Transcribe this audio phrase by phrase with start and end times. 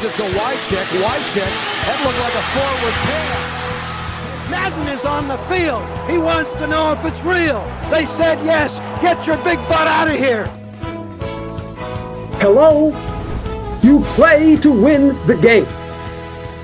[0.00, 0.86] Gives it to Wycheck.
[1.04, 1.52] Wycheck.
[1.84, 4.50] That looked like a forward pass.
[4.50, 5.84] Madden is on the field.
[6.08, 7.60] He wants to know if it's real.
[7.90, 8.72] They said yes.
[9.02, 10.46] Get your big butt out of here.
[12.40, 12.94] Hello?
[13.82, 15.66] You play to win the game.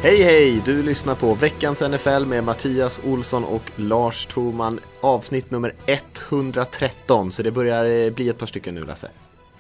[0.03, 0.63] Hej hej!
[0.65, 4.81] Du lyssnar på veckans NFL med Mattias Olsson och Lars Thorman.
[5.01, 9.11] Avsnitt nummer 113, så det börjar eh, bli ett par stycken nu Lasse.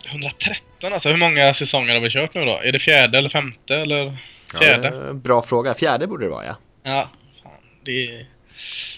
[0.05, 2.61] 113 alltså, hur många säsonger har vi kört nu då?
[2.65, 4.17] Är det fjärde eller femte eller
[4.61, 5.03] fjärde?
[5.07, 5.75] Ja, bra fråga.
[5.75, 6.57] Fjärde borde det vara ja.
[6.83, 7.11] Ja,
[7.43, 7.53] fan,
[7.84, 8.27] det är...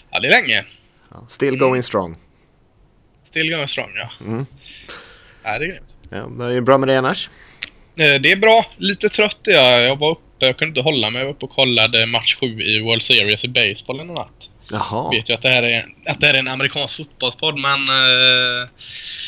[0.09, 0.65] Ja, det är länge.
[1.27, 2.15] still going strong.
[3.29, 4.09] Still going strong, ja.
[4.25, 4.45] Mm.
[5.43, 5.95] Ja, det är grymt.
[6.09, 7.29] Ja, men är det bra med dig annars?
[7.99, 8.65] Eh, Det är bra.
[8.77, 9.81] Lite trött är jag.
[9.81, 11.19] Jag var uppe, jag kunde inte hålla mig.
[11.19, 14.48] Jag var uppe och kollade match 7 i World Series i baseball en natt.
[14.71, 15.09] Jaha.
[15.09, 18.67] vet ju att det här är, att det här är en amerikansk fotbollspodd men eh,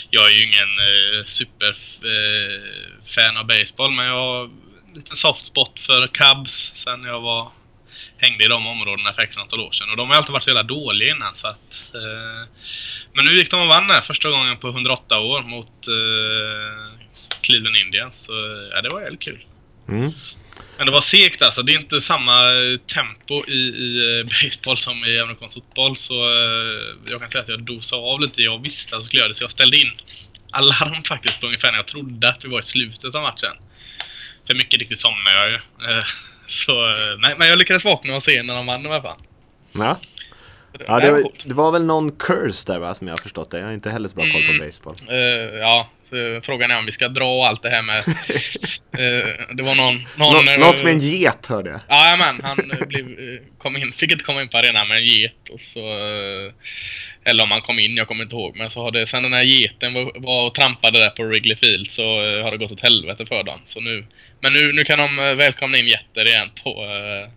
[0.09, 4.51] jag är ju ingen eh, superfan av baseball men jag har en
[4.93, 7.51] liten soft spot för Cubs sen jag var
[8.17, 10.49] hängde i de områdena för x antal år sedan och de har alltid varit så
[10.49, 12.47] jävla dåliga innan så att eh,
[13.13, 17.07] men nu gick de och vann här första gången på 108 år mot eh,
[17.41, 18.31] Cleveland Indians så
[18.73, 19.45] ja, det var jävligt kul.
[19.87, 20.11] Mm.
[20.77, 21.63] Men det var segt alltså.
[21.63, 25.97] Det är inte samma eh, tempo i, i eh, baseball som i amerikansk fotboll.
[25.97, 28.41] Så eh, jag kan säga att jag dosade av lite.
[28.41, 29.91] Jag visste att jag skulle göra det så jag ställde in
[30.51, 33.53] alarm faktiskt på ungefär när jag trodde att vi var i slutet av matchen.
[34.47, 35.59] För mycket riktigt somnade jag ju.
[36.47, 39.17] Så, nej, men jag lyckades vakna och se när de vann i alla fall.
[39.71, 39.99] Ja.
[40.87, 43.57] Ja, det, var det var väl någon curse där va, som jag har förstått det.
[43.59, 44.65] Jag har inte heller så bra koll på Mm.
[44.65, 44.95] baseball.
[45.09, 47.97] Eh, ja, så frågan är om vi ska dra allt det här med...
[48.97, 49.95] eh, det var någon...
[50.15, 51.81] någon Nå, eh, något med en get hörde jag.
[51.89, 55.05] Jajamän, han eh, blev, eh, kom in, fick inte komma in på arenan med en
[55.05, 55.79] get och så...
[55.79, 56.51] eh,
[57.23, 58.55] Eller om han kom in, jag kommer inte ihåg.
[58.55, 61.55] Men så har det, sen den här geten var, var och trampade där på Wrigley
[61.55, 63.59] Field så eh, har det gått åt helvete för dem.
[63.67, 64.05] Så nu,
[64.41, 66.69] men nu, nu kan de eh, välkomna in getter igen på...
[66.69, 67.29] eh,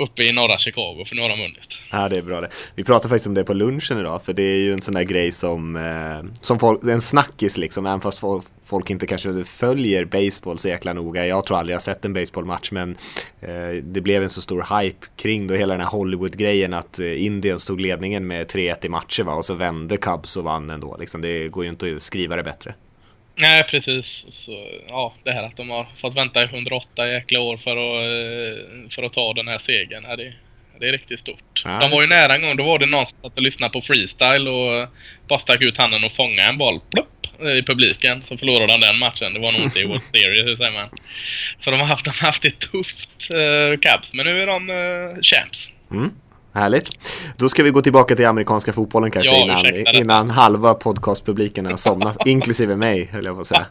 [0.00, 1.78] Uppe i norra Chicago, för nu har de vunnit.
[1.90, 2.48] Ja, det är bra det.
[2.74, 5.02] Vi pratade faktiskt om det på lunchen idag, för det är ju en sån där
[5.02, 10.04] grej som, eh, som folk, en snackis liksom, även fast folk, folk inte kanske följer
[10.04, 11.26] baseball så jäkla noga.
[11.26, 12.96] Jag tror aldrig jag sett en baseballmatch, men
[13.40, 17.24] eh, det blev en så stor hype kring då hela den här Hollywood-grejen att eh,
[17.24, 20.96] Indien stod ledningen med 3-1 i matcher va, och så vände Cubs och vann ändå.
[21.00, 22.74] Liksom, det går ju inte att skriva det bättre.
[23.38, 24.26] Nej, precis.
[24.30, 28.04] Så, ja, det här att de har fått vänta i 108 jäkla år för att,
[28.04, 30.04] eh, för att ta den här segern.
[30.08, 30.34] Ja, det,
[30.80, 31.62] det är riktigt stort.
[31.64, 32.56] Ja, de var ju nära en gång.
[32.56, 34.88] Då var det någon som satt och lyssnade på freestyle och
[35.28, 37.16] bara stack ut handen och fångade en boll plopp,
[37.58, 38.22] i publiken.
[38.24, 39.34] Så förlorade de den matchen.
[39.34, 40.88] Det var nog inte i World Series, hur säger man.
[41.58, 44.12] Så de har haft, de har haft det tufft, uh, Cubs.
[44.12, 45.70] Men nu är de uh, champs.
[45.90, 46.10] Mm.
[46.56, 46.90] Härligt.
[47.36, 51.76] Då ska vi gå tillbaka till amerikanska fotbollen kanske Ja, innan, innan halva podcastpubliken har
[51.76, 53.66] somnat, inklusive mig höll jag på att säga.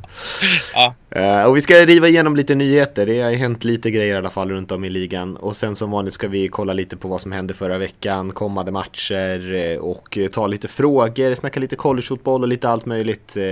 [0.73, 3.05] Ja, Eh, och vi ska riva igenom lite nyheter.
[3.05, 5.37] Det har hänt lite grejer i alla fall runt om i ligan.
[5.37, 8.71] Och sen som vanligt ska vi kolla lite på vad som hände förra veckan, kommande
[8.71, 13.37] matcher eh, och ta lite frågor, snacka lite collegefotboll och lite allt möjligt.
[13.37, 13.43] Eh,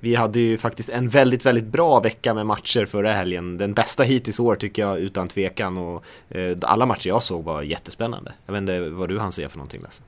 [0.00, 3.58] Vi hade ju faktiskt en väldigt, väldigt bra vecka med matcher förra helgen.
[3.58, 5.78] Den bästa hittills år tycker jag utan tvekan.
[5.78, 6.04] Och
[6.36, 8.32] eh, alla matcher jag såg var jättespännande.
[8.46, 10.02] Jag vet inte vad du hann se för någonting Lasse?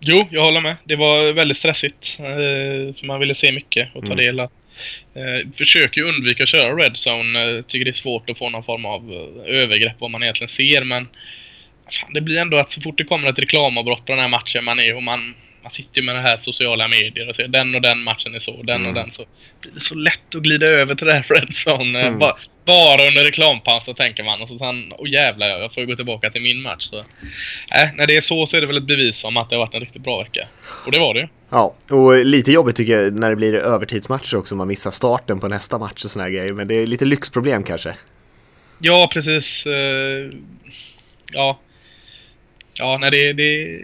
[0.00, 0.76] Jo, jag håller med.
[0.84, 2.16] Det var väldigt stressigt.
[2.20, 4.24] Eh, för man ville se mycket och ta Mm.
[4.24, 4.50] del av.
[5.14, 7.56] Eh, försöker ju undvika att köra Red Zone.
[7.58, 10.48] Eh, tycker det är svårt att få någon form av eh, övergrepp vad man egentligen
[10.48, 10.84] ser.
[10.84, 11.08] Men
[11.90, 14.64] fan, det blir ändå att så fort det kommer ett reklamavbrott på den här matchen
[14.64, 15.34] man är och man,
[15.66, 18.40] man sitter ju med det här sociala medier och ser den och den matchen är
[18.40, 18.88] så, den Mm.
[18.88, 19.24] och den så.
[19.60, 22.00] Blir det så lätt att glida över till det här Red Zone.
[22.00, 22.18] Eh, Mm.
[22.18, 25.96] Bara, bara under så tänker man och så sen, åh jävlar jag får ju gå
[25.96, 26.82] tillbaka till min match.
[26.90, 26.98] Så.
[26.98, 27.04] Äh,
[27.94, 29.74] när det är så så är det väl ett bevis om att det har varit
[29.74, 30.48] en riktigt bra vecka.
[30.86, 31.28] Och det var det ju.
[31.50, 34.54] Ja, och lite jobbigt tycker jag när det blir övertidsmatcher också.
[34.56, 36.52] Man missar starten på nästa match och såna här grejer.
[36.52, 37.94] Men det är lite lyxproblem kanske.
[38.78, 39.66] Ja, precis.
[39.66, 40.30] eh,
[41.32, 41.58] ja.
[42.78, 43.80] Ja, när det, det...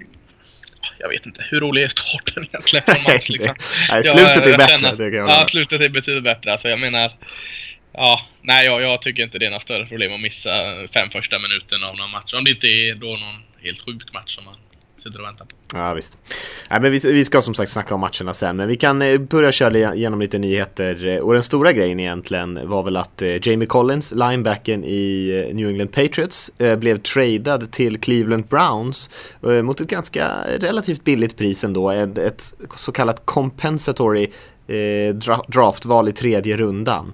[0.99, 1.45] Jag vet inte.
[1.51, 3.55] Hur rolig är starten egentligen på en match liksom?
[3.91, 4.79] Nej, slutet är jag bättre.
[4.79, 6.53] känner- det kan jag Ja, slutet är betydligt bättre.
[6.53, 7.13] Alltså jag menar...
[7.95, 10.51] Ja, nej jag, jag tycker inte det är något större problem att missa
[10.95, 12.33] fem första minuterna av någon match.
[12.35, 14.57] Om det inte är då någon helt sjuk match som man
[15.03, 15.57] sitter och väntar på.
[15.75, 16.19] Ja, visst.
[16.71, 19.19] Nej, men vi, vi ska som sagt snacka om matcherna sen, men vi kan eh,
[19.19, 21.07] börja köra igenom lite nyheter.
[21.07, 25.69] Eh, och den stora grejen egentligen var väl att eh, Jamie Collins, linebacken i New
[25.69, 29.11] England Patriots, blev tradad till Cleveland Browns
[29.41, 31.91] mot ett ganska relativt billigt pris ändå.
[31.91, 34.31] Ett, ett så kallat compensatory
[35.47, 37.13] draftval i tredje rundan.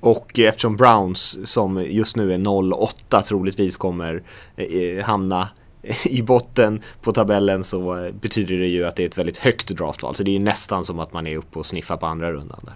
[0.00, 4.22] Och eftersom Browns som just nu är 0-8 troligtvis kommer
[4.56, 5.48] eh, hamna
[6.04, 10.14] i botten på tabellen så betyder det ju att det är ett väldigt högt draftval.
[10.14, 12.60] Så det är ju nästan som att man är uppe och sniffar på andra rundan
[12.64, 12.74] där.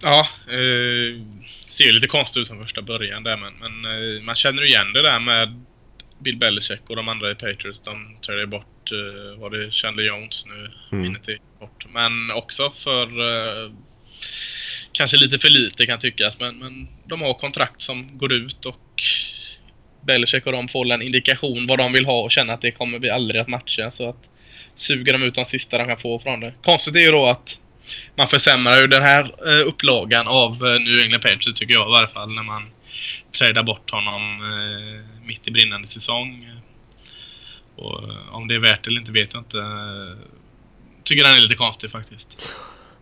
[0.00, 1.22] Ja, eh,
[1.68, 4.92] ser ju lite konstigt ut från första början där men, men eh, man känner igen
[4.92, 5.64] det där med
[6.18, 7.80] Bill Belichick och de andra i Patriots.
[7.84, 10.70] De trädde bort, eh, var det Chandler Jones nu?
[10.92, 11.02] Mm.
[11.02, 11.86] Minnet är kort.
[11.92, 13.70] Men också för eh,
[14.92, 19.02] kanske lite för lite kan tyckas men, men de har kontrakt som går ut och
[20.08, 22.98] Belichick och de får en indikation vad de vill ha och känner att det kommer
[22.98, 24.28] vi aldrig att matcha så att
[24.74, 26.52] suger de ut de sista de kan få från det.
[26.62, 27.58] Konstigt är ju då att
[28.16, 31.90] man försämrar ju den här eh, upplagan av eh, New England Patriots tycker jag i
[31.90, 32.70] varje fall när man
[33.38, 36.50] tradar bort honom eh, mitt i brinnande säsong.
[37.76, 39.58] Och om det är värt eller inte vet jag inte.
[41.04, 42.28] Tycker den är lite konstig faktiskt.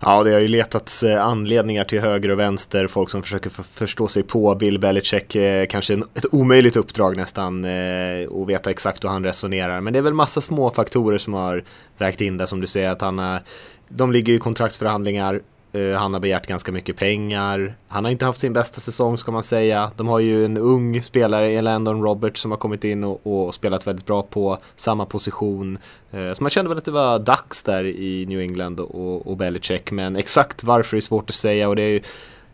[0.01, 4.09] Ja, det har ju letats eh, anledningar till höger och vänster, folk som försöker förstå
[4.09, 9.09] sig på Bill Belichick, eh, kanske ett omöjligt uppdrag nästan eh, och veta exakt hur
[9.09, 9.81] han resonerar.
[9.81, 11.65] Men det är väl massa små faktorer som har
[11.99, 12.47] vägt in där.
[12.47, 13.41] Som du säger att han har,
[13.89, 17.75] de ligger i kontraktsförhandlingar, Eh, han har begärt ganska mycket pengar.
[17.89, 19.91] Han har inte haft sin bästa säsong ska man säga.
[19.97, 23.87] De har ju en ung spelare, Landon Roberts, som har kommit in och, och spelat
[23.87, 25.79] väldigt bra på samma position.
[26.11, 29.37] Eh, så man kände väl att det var dags där i New England och, och
[29.37, 29.91] Belichick.
[29.91, 32.01] Men exakt varför är svårt att säga och det är ju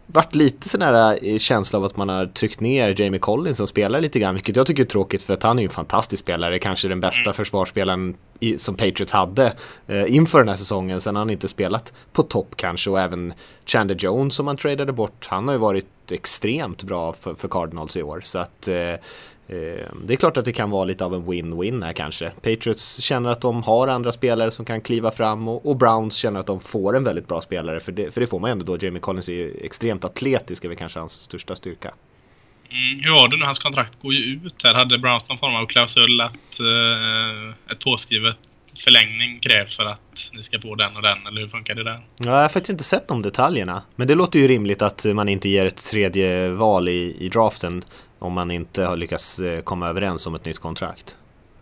[0.07, 3.67] varit lite sån här eh, känsla av att man har tryckt ner Jamie Collins som
[3.67, 6.23] spelar lite grann, vilket jag tycker är tråkigt för att han är ju en fantastisk
[6.23, 7.35] spelare, kanske den bästa mm.
[7.35, 9.53] försvarsspelaren i, som Patriots hade
[9.87, 11.01] eh, inför den här säsongen.
[11.01, 13.33] Sen har han inte spelat på topp kanske och även
[13.67, 17.97] Chandler Jones som man tradade bort, han har ju varit extremt bra för, för Cardinals
[17.97, 18.21] i år.
[18.25, 18.95] Så att Eh,
[19.53, 22.31] Ehm, det är klart att det kan vara lite av en win-win här kanske.
[22.31, 26.47] Patriots känner att de har andra spelare som kan kliva fram och, Browns känner att
[26.47, 27.81] de får en väldigt bra spelare.
[27.81, 28.87] För det, för det får man ändå då.
[28.87, 31.95] Jamie Collins är ju extremt atletisk, är väl kanske hans största styrka.
[32.71, 33.45] Mm, hur var det nu?
[33.45, 34.75] Hans kontrakt går ju ut här.
[34.75, 38.37] Hade Browns någon form av klausul att eh, ett påskrivet
[38.79, 42.01] förlängning krävs för att ni ska få den och den, eller hur funkar det där?
[42.17, 43.83] Ja, jag har faktiskt inte sett de detaljerna.
[43.97, 47.85] Men det låter ju rimligt att man inte ger ett tredje val i, i draften
[48.19, 51.17] om man inte har lyckats eh, komma överens om ett nytt kontrakt.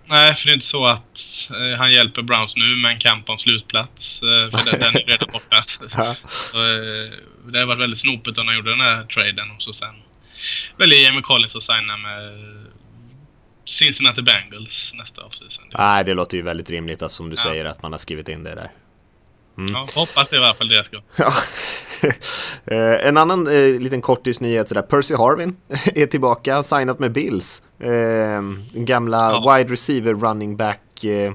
[0.07, 3.29] Nej, för det är inte så att eh, han hjälper Browns nu med en kamp
[3.29, 4.23] om slutplats.
[4.23, 5.63] Eh, för den, den är redan borta.
[5.65, 7.11] så, eh,
[7.53, 9.95] det har varit väldigt snopet när han gjorde den här traden och så sen
[10.77, 12.33] väljer Jamie Collins att signa med
[13.71, 15.65] Cincinnati Bengals nästa offseason.
[15.79, 17.43] Nej, det låter ju väldigt rimligt att som du ja.
[17.43, 18.71] säger att man har skrivit in det där.
[19.59, 19.73] Mm.
[19.73, 20.99] Ja, hoppas det i alla fall det jag ska.
[22.65, 24.83] Eh, en annan eh, liten kortisnyhet sådär.
[24.83, 25.57] Percy Harvin
[25.95, 27.63] är tillbaka, signat med Bills.
[27.79, 29.55] Eh, gamla ja.
[29.57, 31.05] wide receiver running back.
[31.05, 31.33] Eh,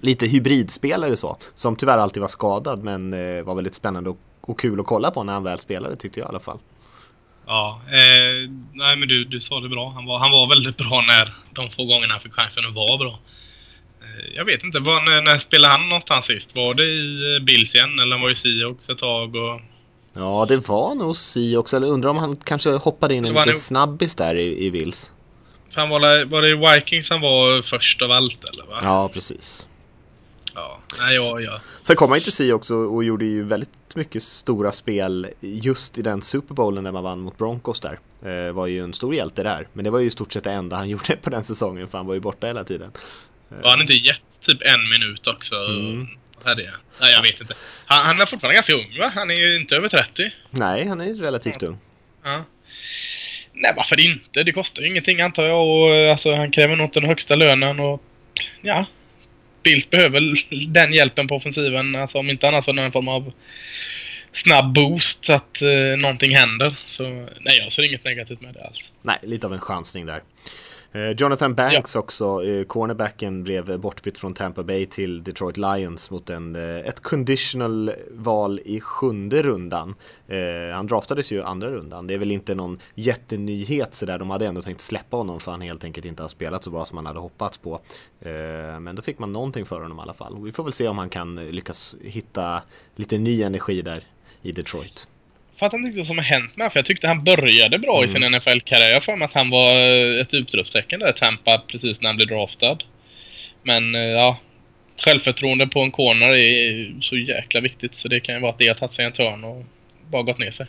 [0.00, 1.36] lite hybridspelare så.
[1.54, 5.10] Som tyvärr alltid var skadad men eh, var väldigt spännande och, och, kul att kolla
[5.10, 6.58] på när han väl spelade tyckte jag i alla fall.
[7.48, 9.92] Ja, eh, nej men du, du sa det bra.
[9.94, 12.98] Han var, han var väldigt bra när de få gångerna han fick chansen att vara
[12.98, 13.18] bra.
[14.02, 16.48] Eh, jag vet inte, var, när, när spelade han någonstans sist?
[16.54, 19.36] Var det i eh, Bills igen eller var det i Seahawks ett tag?
[19.36, 19.60] Och...
[20.12, 21.74] Ja, det var nog Seahawks.
[21.74, 23.56] Eller undrar om han kanske hoppade in en liten nog...
[23.56, 25.10] snabbis där i, i Bills.
[25.72, 28.64] Han var, var det Vikings han var först av allt eller?
[28.64, 28.78] Va?
[28.82, 29.68] Ja, precis.
[30.54, 31.60] Ja, nej, ja, ja.
[31.82, 35.98] Sen kom han ju till Seahawks och, och gjorde ju väldigt mycket stora spel just
[35.98, 37.98] i den Super Bowlen när man vann mot Broncos där.
[38.24, 39.68] Eh, var ju en stor hjälte där.
[39.72, 41.98] Men det var ju i stort sett det enda han gjorde på den säsongen för
[41.98, 42.92] han var ju borta hela tiden.
[43.48, 45.54] Var han inte gett typ en minut också?
[45.54, 46.08] Mm.
[46.44, 47.54] Här är Nej, jag vet inte.
[47.86, 49.12] Han, han är fortfarande ganska ung va?
[49.14, 50.30] Han är ju inte över 30.
[50.50, 51.78] Nej, han är relativt ung.
[52.24, 52.44] Ja.
[53.52, 54.42] Nej, varför inte?
[54.44, 57.80] Det kostar ju ingenting antar jag och alltså, han kräver nog inte den högsta lönen
[57.80, 58.02] och
[58.60, 58.86] ja.
[59.68, 60.20] Bills behöver
[60.66, 61.96] den hjälpen på offensiven.
[61.96, 63.32] Alltså om inte annat för någon form av
[64.32, 66.76] snabb boost så att eh, någonting händer.
[66.86, 67.02] Så
[67.40, 68.92] nej, jag ser inget negativt med det alls.
[69.02, 70.22] Nej, lite av en chansning där.
[70.92, 72.00] Eh, Jonathan Banks ja.
[72.00, 77.00] också, eh, cornerbacken blev bortbytt från Tampa Bay till Detroit Lions mot en, eh, ett
[77.00, 79.94] conditional val i sjunde rundan.
[80.74, 82.06] Han draftades ju andra rundan.
[82.06, 84.18] Det är väl inte någon jättenyhet sådär.
[84.18, 86.84] De hade ändå tänkt släppa honom för han helt enkelt inte har spelat så bra
[86.84, 87.80] som man hade hoppats på.
[88.80, 90.44] Men då fick man någonting för honom i alla fall.
[90.44, 92.62] Vi får väl se om han kan lyckas hitta
[92.96, 94.04] lite ny energi där
[94.42, 95.08] i Detroit
[95.58, 98.08] fattar inte vad som har hänt med för jag tyckte han började bra mm.
[98.08, 98.38] i sin mm.
[98.38, 98.92] NFL-karriär.
[98.92, 102.28] Jag får mig att han var eh, ett utropstecken där Tampa precis när han blev
[102.28, 102.78] draftad.
[103.62, 104.38] Men eh, ja,
[105.04, 108.68] självförtroende på en corner är så jäkla viktigt så det kan ju vara att det
[108.68, 109.64] har tagit sig en törn och
[110.10, 110.66] bara gått ner sig.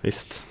[0.00, 0.44] Visst.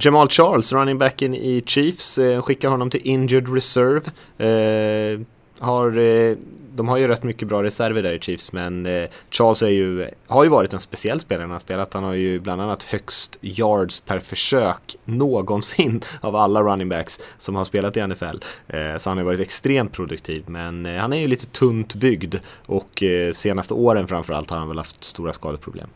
[0.00, 4.06] Jamal Charles, running backen i Chiefs, eh, skickar honom till injured reserve.
[4.38, 5.20] Eh,
[5.58, 6.36] har, eh,
[6.76, 10.10] de har ju rätt mycket bra reserver där i Chiefs men eh, Charles är ju,
[10.26, 11.94] har ju varit en speciell spelare när han spelat.
[11.94, 17.54] Han har ju bland annat högst yards per försök någonsin av alla running backs som
[17.54, 18.36] har spelat i NFL.
[18.68, 22.34] Eh, så han har varit extremt produktiv men eh, han är ju lite tunt byggd
[22.66, 25.88] och eh, senaste åren framförallt har han väl haft stora skadeproblem.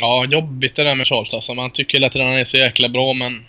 [0.00, 1.54] Ja, jobbigt det där med Charles alltså.
[1.54, 3.44] Man tycker hela tiden han är så jäkla bra men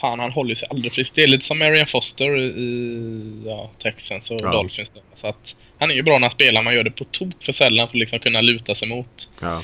[0.00, 1.12] fan han håller sig aldrig frisk.
[1.14, 4.50] Det är lite som Marian Foster i ja, Texans och Ja.
[4.50, 4.90] Dolphins.
[5.14, 6.62] Så att han är ju bra när han spelar.
[6.62, 9.28] Man gör det på tok för sällan för att liksom kunna luta sig mot.
[9.40, 9.62] Ja.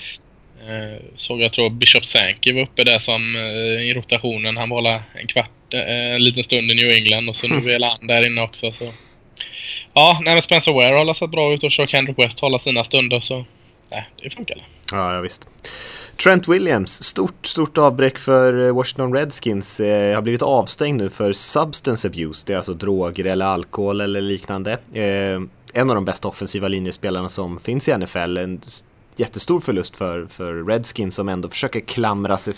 [0.69, 4.57] Eh, såg jag tror Bishop Sankey var uppe där som eh, i rotationen.
[4.57, 7.81] Han var en kvart, eh, en liten stund i New England och så nu är
[7.81, 8.73] han där inne också.
[8.73, 8.93] Så.
[9.93, 12.85] Ja, nej men Spencer Ware har sett bra ut och så Kendrick West hålla sina
[12.85, 13.45] stunder så
[13.91, 14.67] nej, det funkar.
[14.93, 15.49] Ja, ja, visst.
[16.23, 19.81] Trent Williams, stort, stort avbräck för eh, Washington Redskins.
[19.81, 22.45] Eh, har blivit avstängd nu för substance abuse.
[22.47, 24.73] Det är alltså droger eller alkohol eller liknande.
[24.93, 25.41] Eh,
[25.73, 28.37] en av de bästa offensiva linjespelarna som finns i NFL.
[28.37, 28.61] En
[29.17, 32.55] jättestor förlust för, för Redskins som ändå försöker klamra sig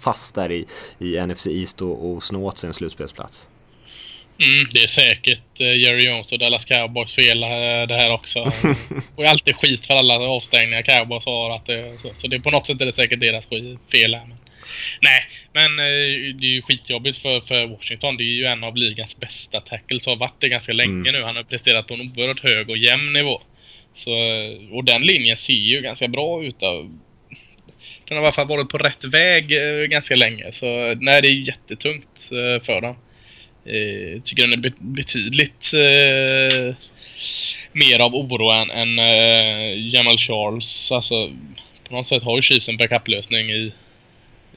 [0.00, 0.66] fast där i,
[0.98, 3.48] i NFC East och, och snå åt sig en slutspelsplats.
[4.44, 7.48] Mm, det är säkert eh, Jerry Jones och Dallas Cowboys fel eh,
[7.88, 8.38] det här också.
[9.16, 11.56] och alltid skit för alla avstängningar Cowboys har.
[11.56, 14.26] Att det, så, det är på något sätt är det säkert deras skit, fel här.
[14.26, 14.38] Men,
[15.00, 18.16] nej, men eh, det är ju skitjobbigt för, för Washington.
[18.16, 21.22] Det är ju en av ligans bästa tackles och har varit det ganska länge nu.
[21.22, 23.42] Han har presterat på en oerhört hög och jämn nivå.
[23.94, 24.10] Så,
[24.72, 26.62] och den linjen ser ju ganska bra ut.
[26.62, 26.98] Av,
[28.08, 29.48] den har i alla fall varit på rätt väg
[29.90, 30.52] ganska länge.
[30.52, 32.28] Så nej, det är jättetungt
[32.62, 32.96] för dem.
[33.64, 36.74] Eh, tycker den är be- betydligt eh,
[37.72, 40.92] mer av oro än, än eh, Jamal Charles.
[40.92, 41.32] Alltså,
[41.88, 43.72] på något sätt har ju Chiefs en backup-lösning i,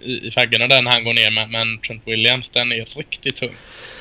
[0.03, 1.31] i, i faggorna där när han går ner.
[1.31, 3.53] Men, men Trent Williams, den är riktigt tung.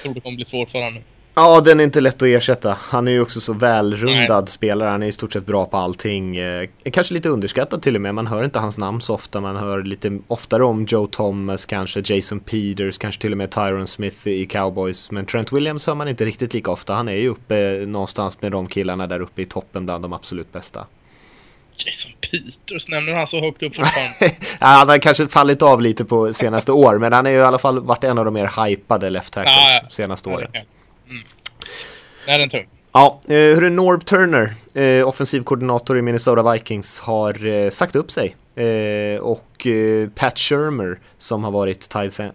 [0.03, 1.03] tror det kommer bli svårt för honom nu.
[1.35, 2.77] Ja, den är inte lätt att ersätta.
[2.81, 4.89] Han är ju också så välrundad spelare.
[4.89, 6.37] Han är i stort sett bra på allting.
[6.37, 8.15] Eh, kanske lite underskattad till och med.
[8.15, 9.41] Man hör inte hans namn så ofta.
[9.41, 13.87] Man hör lite oftare om Joe Thomas, kanske Jason Peters, kanske till och med Tyron
[13.87, 15.11] Smith i Cowboys.
[15.11, 16.95] Men Trent Williams hör man inte riktigt lika ofta.
[16.95, 20.53] Han är ju uppe någonstans med de killarna där uppe i toppen bland de absolut
[20.53, 20.87] bästa.
[21.77, 24.15] Jason Peters, nämner han så högt upp fortfarande?
[24.61, 27.43] Ja, han har kanske fallit av lite på senaste år, men han är ju i
[27.43, 29.89] alla fall varit en av de mer hypade left tackles Ja, ja.
[29.91, 30.51] senaste åren.
[31.13, 31.25] Mm.
[32.27, 32.69] Nej, den är tung.
[32.93, 37.97] Ja, eh, hur är Norv Turner, eh, offensiv koordinator i Minnesota Vikings, har eh, sagt
[37.97, 38.37] upp sig.
[39.21, 39.67] Och
[40.15, 41.89] Pat Shermer, som har varit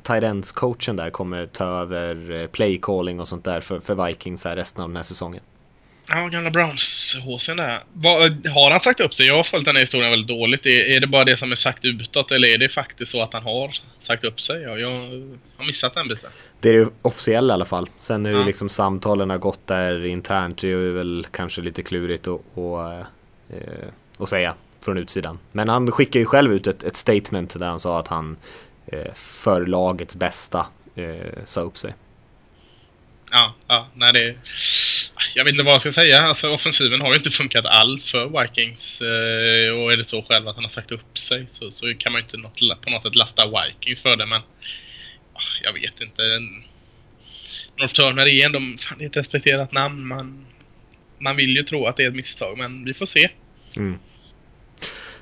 [0.04, 4.46] tight ends coachen där, kommer ta över play calling och sånt där för, för Vikings
[4.46, 5.42] här resten av den här säsongen.
[6.10, 7.80] Ja, gamla Browns-håsen där.
[7.94, 9.28] Vad, har han sagt upp sig?
[9.28, 10.66] Jag har följt den här historien väldigt dåligt.
[10.66, 13.34] Är, är det bara det som är sagt utåt eller är det faktiskt så att
[13.34, 14.62] han har sagt upp sig?
[14.62, 14.90] Ja, jag
[15.58, 16.30] har missat den biten.
[16.60, 17.90] Det är det officiella i alla fall.
[18.00, 18.46] Sen hur Ja.
[18.46, 23.08] liksom samtalen har gått där internt, det är väl kanske lite klurigt att, att,
[23.50, 23.88] eh,
[24.20, 24.54] att säga
[24.86, 25.40] från utsidan.
[25.52, 28.38] Men han skickade ju själv ut ett, ett statement där han sa att han
[28.88, 31.94] eh, för lagets bästa eh, sa upp sig.
[33.32, 34.36] Ja, ja, nej det...
[35.36, 36.22] Jag vet inte vad jag ska säga.
[36.22, 39.02] Alltså offensiven har ju inte funkat alls för Vikings.
[39.02, 42.12] Eh, och är det så själv att han har sagt upp sig så, så kan
[42.12, 44.26] man ju inte något, på något sätt lasta Vikings för det.
[44.26, 44.42] Men
[45.34, 46.22] ah, jag vet inte.
[47.80, 50.08] North Turner är ändå fan, det är ett respekterat namn.
[50.08, 50.46] Man,
[51.20, 53.30] man vill ju tro att det är ett misstag, men vi får se.
[53.76, 54.00] Mm.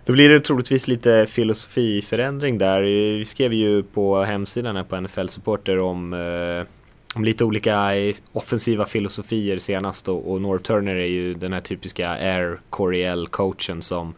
[0.06, 2.84] Då blir det troligtvis lite filosofiförändring där.
[2.84, 6.68] Vi skrev ju på hemsidan här på NFL Supporter om, eh,
[7.16, 11.62] om lite olika eh, offensiva filosofier senast och, och Norv Turner är ju den här
[11.62, 14.14] typiska Air Coryell coachen som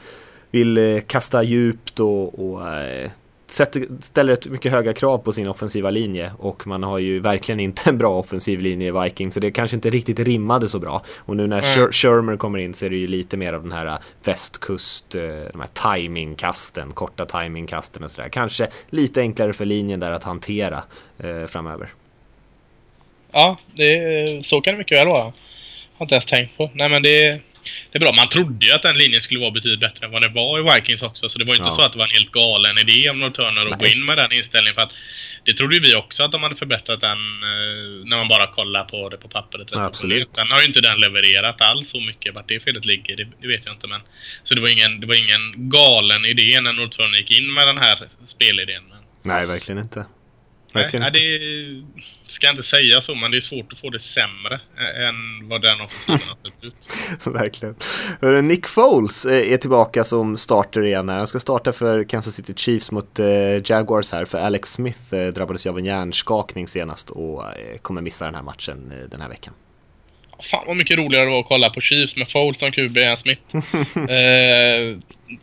[0.52, 3.12] vill eh, kasta djupt och, och eh,
[3.48, 7.60] sätter, ställer ett mycket höga krav på sin offensiva linje och man har ju verkligen
[7.60, 11.04] inte en bra offensiv linje i Vikings så det kanske inte riktigt rimmade så bra.
[11.18, 11.70] Och nu när Mm.
[11.70, 15.60] Sher- Shermer kommer in så är det ju lite mer av den här västkust, de
[15.60, 18.30] här timingkasten, korta timingkasten och sådär.
[18.30, 20.84] Kanske lite enklare för linjen där att hantera
[21.18, 21.90] eh, framöver.
[23.38, 25.24] Ja, det, så kan det mycket väl vara.
[25.98, 26.72] Har inte ens tänkt på.
[26.74, 27.24] Nej men det,
[27.92, 28.14] det är bra.
[28.14, 30.76] Man trodde ju att den linjen skulle vara betydligt bättre än vad det var i
[30.76, 31.30] Vikings också.
[31.30, 31.72] Så det var ju inte Ja.
[31.72, 33.94] så att det var en helt galen idé om North Turner att gå Nej.
[33.94, 34.76] in med den inställningen.
[34.76, 34.94] För att
[35.44, 37.18] det trodde ju vi också att de hade förbättrat den
[37.52, 39.68] eh, när man bara kollar på det på pappret.
[39.72, 40.30] Ja, absolut.
[40.36, 42.36] Sen har ju inte den levererat alls så mycket.
[42.36, 43.88] Vart det felet ligger, det, det vet jag inte.
[43.88, 44.02] Men,
[44.44, 47.68] så det var, ingen, det var ingen galen idé när North Turner gick in med
[47.68, 48.84] den här spelidén.
[48.90, 50.06] Men, Nej, verkligen inte.
[50.78, 54.00] Verkligen nej, det ska jag inte säga så, men det är svårt att få det
[54.00, 54.60] sämre
[55.08, 56.74] än vad den offensiven har sett ut.
[57.24, 58.48] Verkligen.
[58.48, 61.18] Nick Foles eh, är tillbaka som starter igen här.
[61.18, 63.28] Han ska starta för Kansas City Chiefs mot eh,
[63.66, 64.26] Jaguars här.
[64.26, 67.44] För Alex Smith eh, drabbades ju av en hjärnskakning senast och
[67.82, 69.54] kommer missa den här matchen den här veckan.
[70.40, 73.18] Fan vad mycket roligare det var att kolla på Chiefs med Foles som QB än
[73.18, 73.42] Smith.
[73.96, 74.98] eh,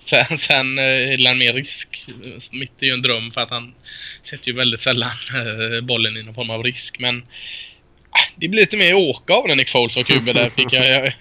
[0.06, 2.06] sen sen eh, gillar han mer risk.
[2.38, 3.74] Smith eh, är ju en dröm för att han
[4.22, 6.98] sätter ju väldigt sällan eh, bollen i någon form av risk.
[6.98, 7.22] Men
[8.10, 10.86] ah, det blir lite mer åka av när Nick Foles och QB där fick jag.
[10.86, 11.12] Jag,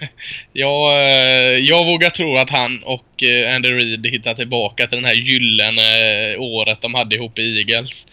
[0.53, 1.60] jag.
[1.60, 3.24] jag vågar tro att han och
[3.55, 8.05] Andy Reid hittar tillbaka till den här gyllene året de hade ihop i Eagles.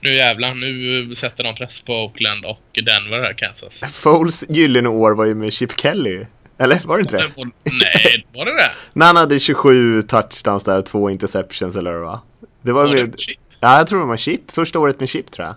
[0.00, 3.80] Nu jävlar, nu sätter de press på Oakland och Denver här, Kansas.
[4.02, 6.24] Foles gyllene år var ju med Chip Kelly.
[6.58, 7.24] Eller var det inte det?
[7.64, 8.70] Nej, var det det?
[8.92, 12.18] När han hade 27 touchdowns där, två interceptions eller vad
[12.62, 12.84] det var.
[12.84, 13.38] Var, med, det Chip?
[13.60, 14.50] Ja, jag tror det var Chip.
[14.50, 15.54] Första året med Chip tror jag.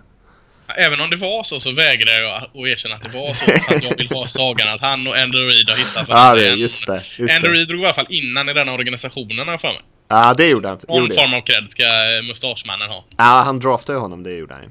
[0.76, 3.74] Även om det var så, så vägrar jag att erkänna att det var så.
[3.74, 6.46] Att jag vill ha sagan att han och Andrew Reid har hittat Ja, varandra det,
[6.46, 6.58] igen.
[6.58, 7.02] just det.
[7.18, 7.58] Just Andrew.
[7.58, 9.80] Reid drog i alla fall innan i den organisationen har för mig.
[10.08, 10.78] Ja, det gjorde han.
[10.88, 13.04] Någon Gjorde form av cred ska eh, mustaschmannen ha.
[13.16, 14.62] Ja, han draftade ju honom, det gjorde han.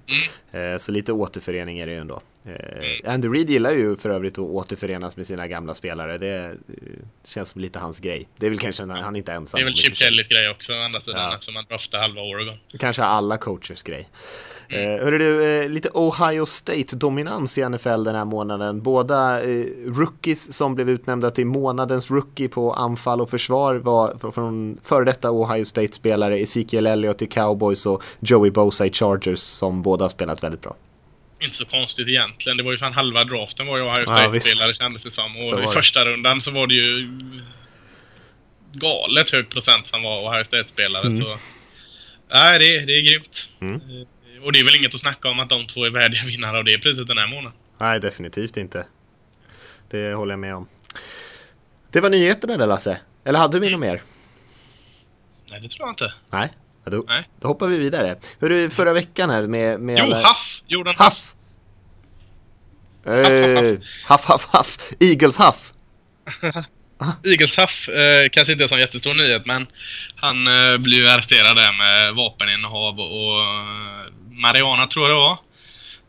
[0.54, 0.74] Mm.
[0.74, 2.22] Eh, Så lite återförening är det ju ändå.
[2.46, 6.18] Eh, Andy Reid gillar ju för övrigt att återförenas med sina gamla spelare.
[6.18, 6.52] Det eh,
[7.26, 8.28] känns som lite hans grej.
[8.38, 9.58] Det är väl kanske när han inte är ensam.
[9.58, 9.96] Det är väl Chip.
[9.96, 11.34] Kellys grej också, å andra sidan, Ja.
[11.34, 12.56] eftersom han draftade halva Oregon.
[12.80, 14.10] Kanske alla coachers grej.
[14.70, 14.84] Mm.
[15.00, 18.82] Eh, hörru du, eh, lite Ohio State-dominans i NFL den här månaden.
[18.82, 24.32] Båda eh, rookies som blev utnämnda till månadens rookie på anfall och försvar var fr-
[24.32, 29.82] från före detta Ohio State-spelare Ezekiel Elliott i Cowboys och Joey Bosa i Chargers som
[29.82, 30.76] båda har spelat väldigt bra.
[31.40, 32.58] Inte så konstigt egentligen.
[32.58, 35.34] Det var ju fan halva draften var ju Ohio Ja, State-spelare kändes det som.
[35.34, 35.72] Så Och i var det.
[35.80, 37.08] första rundan så var det ju
[38.74, 41.18] galet hög procent som var Ohio State-spelare.
[41.18, 41.38] Så
[42.32, 43.50] nej, det, det är grymt.
[43.62, 43.76] Mm.
[43.76, 46.58] Eh, Och det är väl inget att snacka om att de två är värdiga vinnare
[46.58, 47.58] av det priset den här månaden.
[47.78, 48.86] Nej, definitivt inte.
[49.90, 50.68] Det håller jag med om.
[51.92, 53.00] Det var nyheterna där Lasse.
[53.24, 54.02] Eller hade vi något mer?
[55.50, 56.14] Nej, det tror jag inte.
[56.32, 56.50] Nej,
[56.84, 57.24] Ja, då, Nej.
[57.42, 58.18] då hoppar vi vidare.
[58.42, 60.18] Hörru, förra veckan här med, med Jo, alla...
[60.18, 60.62] Huff!
[60.68, 61.34] Jordan Huff!
[63.04, 63.14] Huff!
[63.14, 63.78] Eh,
[64.10, 64.78] Huff, Huff, Huff!
[65.00, 65.74] Eagles Huff!
[67.26, 69.68] Eagles Huff, eh, kanske inte är sån jättestor nyhet, men
[70.16, 75.38] han eh, blev arresterad där med vapeninnehav och, och eh, Mariana tror jag det var.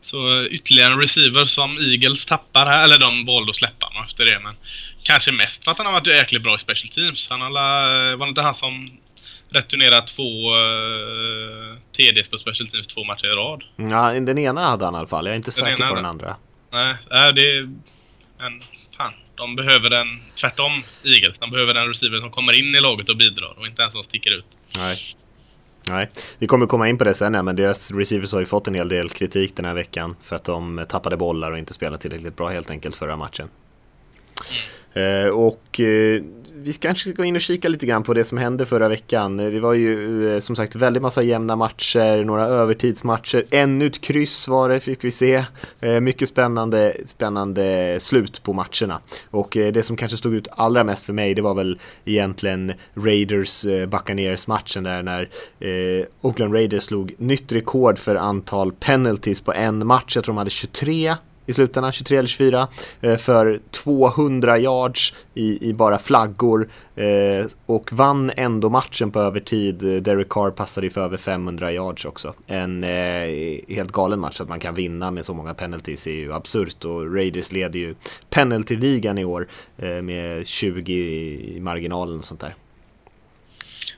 [0.03, 4.03] Så eh, ytterligare en receiver som Eagles tappar här, eller de valde att släppa honom
[4.05, 4.55] efter det, men
[5.03, 7.27] kanske mest för att han har varit jäkligt bra i special teams.
[7.29, 8.91] Han har, la- var det inte han som
[9.51, 13.63] returnerat två uh, TDs på special teams två matcher i rad?
[13.75, 15.25] Ja, den ena hade han i alla fall.
[15.25, 16.35] Jag är inte Den säker på hade- den andra.
[16.71, 16.95] Nej,
[17.33, 17.69] det är...
[18.39, 18.63] Men
[18.97, 20.07] fan, de behöver den...
[20.35, 21.39] Tvärtom, Eagles.
[21.39, 24.03] De behöver en receiver som kommer in i laget och bidrar och inte en som
[24.03, 24.45] sticker ut.
[24.77, 25.15] Nej.
[25.89, 28.67] Nej, vi kommer komma in på det sen, ja, men deras receivers har ju fått
[28.67, 31.97] en hel del kritik den här veckan för att de tappade bollar och inte spelade
[31.97, 33.49] tillräckligt bra helt enkelt förra matchen.
[34.39, 36.21] Eh, Eh, och eh,
[36.55, 39.39] vi kanske ska gå in och kika lite grann på det som hände förra veckan.
[39.39, 44.47] Eh, det var ju som sagt väldigt massa jämna matcher, några övertidsmatcher, ännu ett kryss
[44.47, 45.43] var det fick vi se.
[46.01, 48.99] Mycket spännande, spännande slut på matcherna.
[49.29, 53.65] Och det som kanske stod ut allra mest för mig det var väl egentligen Raiders
[53.87, 55.29] Buccaneers matchen där när
[56.21, 60.15] Oakland Raiders slog nytt rekord för antal penalties på en match.
[60.15, 62.67] Jag tror de hade 23 i slutändan, 23 eller 24,
[63.01, 70.03] eh, för 200 yards i, i bara flaggor eh, och vann ändå matchen på övertid.
[70.03, 72.33] Derek Carr passade ju för över 500 yards också.
[72.47, 76.33] En eh, helt galen match att man kan vinna med så många penalties är ju
[76.33, 77.95] absurt och Raiders leder ju
[78.29, 82.55] penalty-ligan i år eh, med 20 i marginalen och sånt där.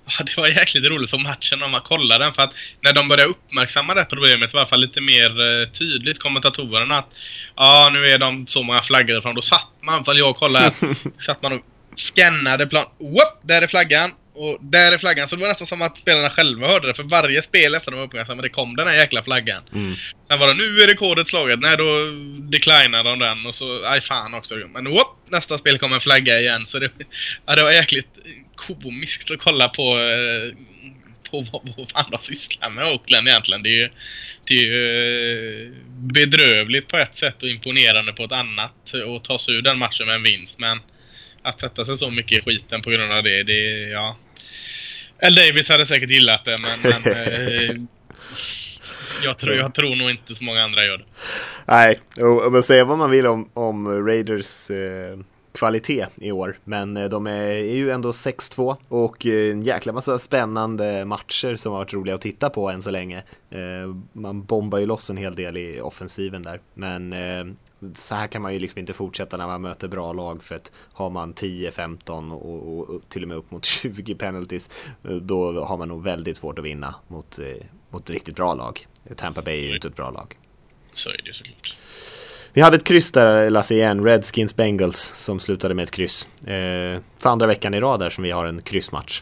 [0.18, 3.08] Ja, det var jäkligt roligt på matchen när man kollade den för att när de
[3.08, 7.10] började uppmärksamma det här problemet var i alla fall lite mer eh, tydligt kommentatorerna att
[7.56, 9.36] ja nu är de så många flaggor ifrån.
[9.36, 10.72] Då satt man, fall jag kollade,
[11.20, 11.62] satt man och
[11.96, 12.86] scannade plan.
[13.00, 14.12] Whoop, där är flaggan!
[14.36, 15.28] Och där är flaggan.
[15.28, 16.94] Så det var nästan som att spelarna själva hörde det.
[16.94, 19.64] För varje spel efter de var uppmärksammade kom den här jäkla flaggan.
[19.74, 19.96] Mm.
[20.28, 21.60] Sen var det nu är rekordet slaget.
[21.60, 21.86] Nej då
[22.52, 24.56] declinar de den och så, aj fan också.
[24.56, 26.66] Men whoop, nästa spel kommer en flagga igen.
[26.66, 26.92] Så det,
[27.46, 28.08] ja, det var jäkligt
[28.56, 30.56] komiskt att kolla på, eh,
[31.32, 33.64] på vad, vad fan de sysslar med Oakland egentligen.
[33.64, 33.90] Det är ju,
[34.46, 38.94] det är ju eh, bedrövligt på ett sätt och imponerande på ett annat.
[39.06, 40.60] Och ta sig ur den matchen med en vinst.
[40.60, 40.80] Men
[41.42, 44.18] att sätta sig så mycket i skiten på grund av det, det ja.
[45.20, 45.36] L.
[45.36, 47.76] Davis hade säkert gillat det men, men eh,
[49.24, 51.06] jag, tror, jag tror nog inte så många andra gör det.
[51.66, 55.18] Nej, och, och säga vad man vill om, om Raiders eh,
[55.54, 56.58] kvalitet i år.
[56.64, 61.72] Men eh, de är, ju ändå 6-2 och eh, en jäkla massa spännande matcher som
[61.72, 63.24] har varit roliga att titta på än så länge.
[63.50, 66.62] Eh, man bombar ju loss en hel del i offensiven där.
[66.74, 67.16] Men
[67.96, 70.72] så här kan man ju liksom inte fortsätta när man möter bra lag för att
[70.94, 74.70] har man 10-15 och, och, till och med upp mot 20 penalties
[75.22, 77.40] då har man nog väldigt svårt att vinna mot,
[77.90, 78.88] mot riktigt bra lag.
[79.16, 80.38] Tampa Bay är ju inte ett bra lag.
[80.94, 81.76] Så är det såklart.
[82.54, 86.30] Vi hade ett kryss där Lasse igen, Redskins Bengals som slutade med ett kryss.
[86.48, 89.22] Eh, för andra veckan i rad där som vi har en kryssmatch.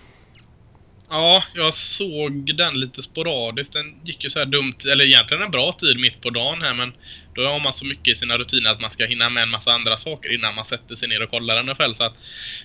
[1.09, 3.73] Ja, jag såg den lite sporadiskt.
[3.73, 6.73] Den gick ju så här dumt, eller egentligen en bra tid mitt på dagen här
[6.73, 6.93] men
[7.35, 9.71] då har man så mycket i sina rutiner att man ska hinna med en massa
[9.71, 11.97] andra saker innan man sätter sig ner och kollar NFL.
[11.97, 12.13] Så att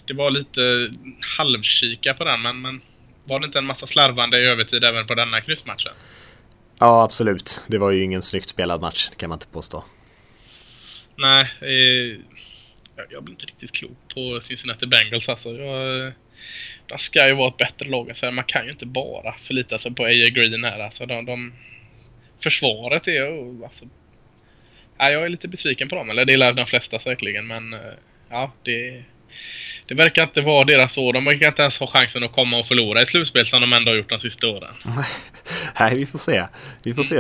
[0.07, 0.91] det var lite
[1.39, 2.81] halvkika på den, men, men
[3.25, 5.93] var det inte en massa slarvande i övertid även på denna kryssmatchen?
[6.79, 7.63] Ja, absolut.
[7.67, 9.85] Det var ju ingen snyggt spelad match, kan man inte påstå.
[11.19, 12.21] Nej, eh,
[13.11, 15.49] jag blir inte riktigt klok på Cincinnati Bengals alltså.
[15.49, 16.13] Jag, eh,
[16.87, 18.09] de ska ju vara ett bättre lag.
[18.09, 20.31] Alltså, man kan ju inte bara förlita sig på A.J.
[20.31, 20.79] Green här.
[20.79, 21.53] Alltså, de, de,
[22.41, 23.85] försvaret är alltså,
[24.99, 26.11] ja, Jag är lite besviken på dem.
[26.11, 27.47] Eller det är de flesta säkerligen.
[27.47, 27.81] Men eh,
[28.29, 29.05] ja, det,
[29.87, 31.13] det verkar inte vara deras år.
[31.13, 33.91] De verkar inte ens ha chansen att komma och förlora i slutspel som de ändå
[33.91, 34.75] har gjort de sista åren.
[35.81, 36.45] Nej, vi får se.
[36.83, 37.17] Vi får se.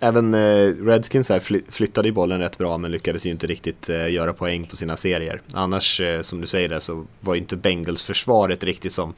[0.00, 4.10] Även eh, Redskins här flyttade ju bollen rätt bra men lyckades ju inte riktigt eh,
[4.10, 5.40] göra poäng på sina serier.
[5.52, 9.14] Annars, eh, som du säger där, så var ju inte Bengals försvaret riktigt som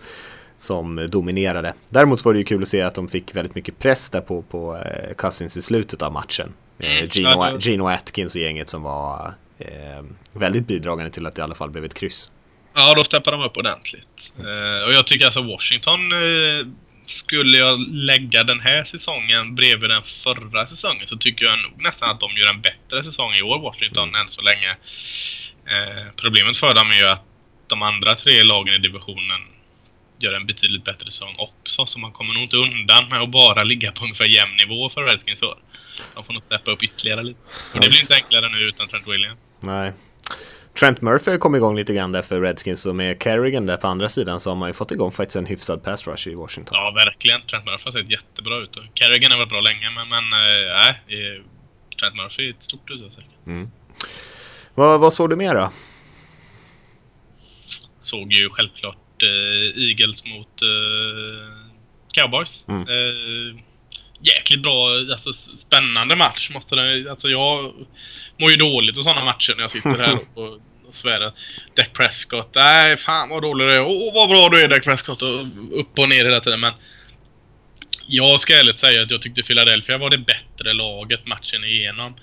[0.58, 1.74] som dominerade.
[1.88, 4.42] Däremot var det ju kul att se att de fick väldigt mycket press där på,
[4.42, 4.78] på
[5.16, 6.52] Cousins i slutet av matchen.
[6.78, 7.08] Mm.
[7.08, 11.54] Gino, Gino Atkins och gänget som var eh, väldigt bidragande till att det i alla
[11.54, 12.30] fall blev ett kryss.
[12.74, 14.32] Ja, då steppade de upp ordentligt.
[14.38, 16.66] Eh, och jag tycker alltså Washington eh,
[17.06, 22.10] skulle jag lägga den här säsongen bredvid den förra säsongen så tycker jag nog nästan
[22.10, 24.20] att de gör en bättre säsong i år, Washington, mm.
[24.20, 24.70] än så länge.
[25.66, 27.24] Eh, problemet för dem är ju att
[27.66, 29.40] de andra tre lagen i divisionen
[30.22, 31.86] gör en betydligt bättre säsong också.
[31.86, 35.02] Så man kommer nog inte undan med att bara ligga på ungefär jämn nivå för
[35.02, 35.58] Redskins år.
[36.14, 37.40] De får nog steppa upp ytterligare lite.
[37.74, 39.38] Och det blir inte enklare nu utan Trent Williams.
[39.60, 39.92] Nej.
[40.78, 44.08] Trent Murphy kom igång lite grann där för Redskins och med Kerrigan där på andra
[44.08, 46.76] sidan så har man ju fått igång faktiskt en hyfsad pass rush i Washington.
[46.80, 47.42] Ja, verkligen.
[47.46, 48.76] Trent Murphy har sett jättebra ut.
[48.76, 50.94] Och Kerrigan har varit bra länge, men, men äh,
[52.00, 53.02] Trent Murphy är ett stort plus.
[53.46, 53.70] Mm.
[54.74, 55.70] Vad, vad såg du mer då?
[58.00, 61.48] Såg ju självklart äh, Eagles mot äh,
[62.14, 62.64] Cowboys.
[62.68, 62.82] Mm.
[62.82, 63.62] Äh,
[64.20, 67.74] jäkligt bra, alltså spännande match måste det, alltså jag
[68.36, 71.32] mår ju dåligt av sådana matcher när jag sitter här och, och svär.
[71.76, 75.22] Dak Prescott, nej fan vad dålig du är, åh vad bra du är Dak Prescott
[75.22, 76.72] och upp och ner hela tiden men
[78.06, 82.14] jag ska ärligt säga att jag tyckte Philadelphia var det bättre laget matchen igenom.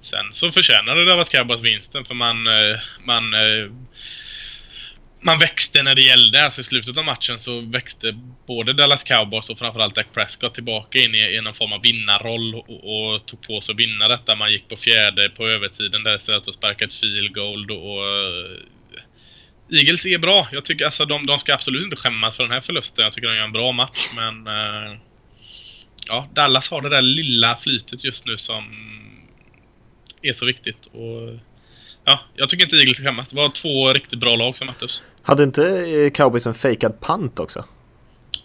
[0.00, 3.70] Sen så förtjänade det Dallas Cowboys vinsten för man, eh, man eh,
[5.20, 6.44] man växte när det gällde.
[6.44, 10.98] Alltså i slutet av matchen så växte både Dallas Cowboys och framförallt Dak Prescott tillbaka
[10.98, 14.34] in i, i någon form av vinnarroll och, och, tog på sig att vinna detta.
[14.34, 18.06] Man gick på fjärde på övertiden där istället för att sparka ett field goal och
[18.06, 20.48] eh, Eagles är bra.
[20.52, 23.04] Jag tycker alltså de, de ska absolut inte skämmas för den här förlusten.
[23.04, 24.96] Jag tycker de gör en bra match men Eh,
[26.06, 28.64] ja, Dallas har det där lilla flytet just nu som
[30.22, 30.86] är så viktigt.
[30.86, 31.38] Och
[32.08, 33.28] Ja, jag tycker inte Eagles ska skämmas.
[33.30, 35.02] Det var två riktigt bra lag som möttes.
[35.22, 37.64] Hade inte eh, Cowboys en fejkad punt också?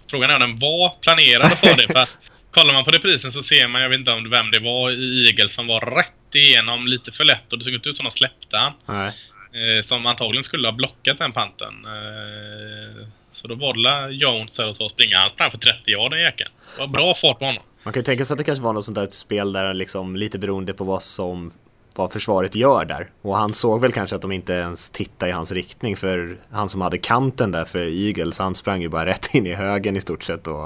[0.09, 1.87] Frågan är om den var planerad för det.
[1.93, 2.07] För
[2.51, 5.27] kollar man på reprisen så ser man, jag vet inte om vem det var i
[5.27, 8.13] Eagles som var rätt igenom lite för lätt och det såg inte ut som att
[8.13, 8.73] de släppte han.
[8.85, 9.13] Nej.
[9.53, 11.73] Eh, som antagligen skulle ha blockat den panten.
[11.85, 15.17] Eh, så då var Jones att ta och springa.
[15.17, 16.51] Han sprang för 30 år den jäkeln.
[16.75, 17.63] Det var bra fart på honom.
[17.83, 20.15] Man kan ju tänka sig att det kanske var något sånt där spel där liksom
[20.15, 21.51] lite beroende på vad som
[21.95, 23.09] vad försvaret gör där.
[23.21, 26.69] Och han såg väl kanske att de inte ens tittade i hans riktning för han
[26.69, 30.01] som hade kanten där för Eagles, han sprang ju bara rätt in i högen i
[30.01, 30.65] stort sett och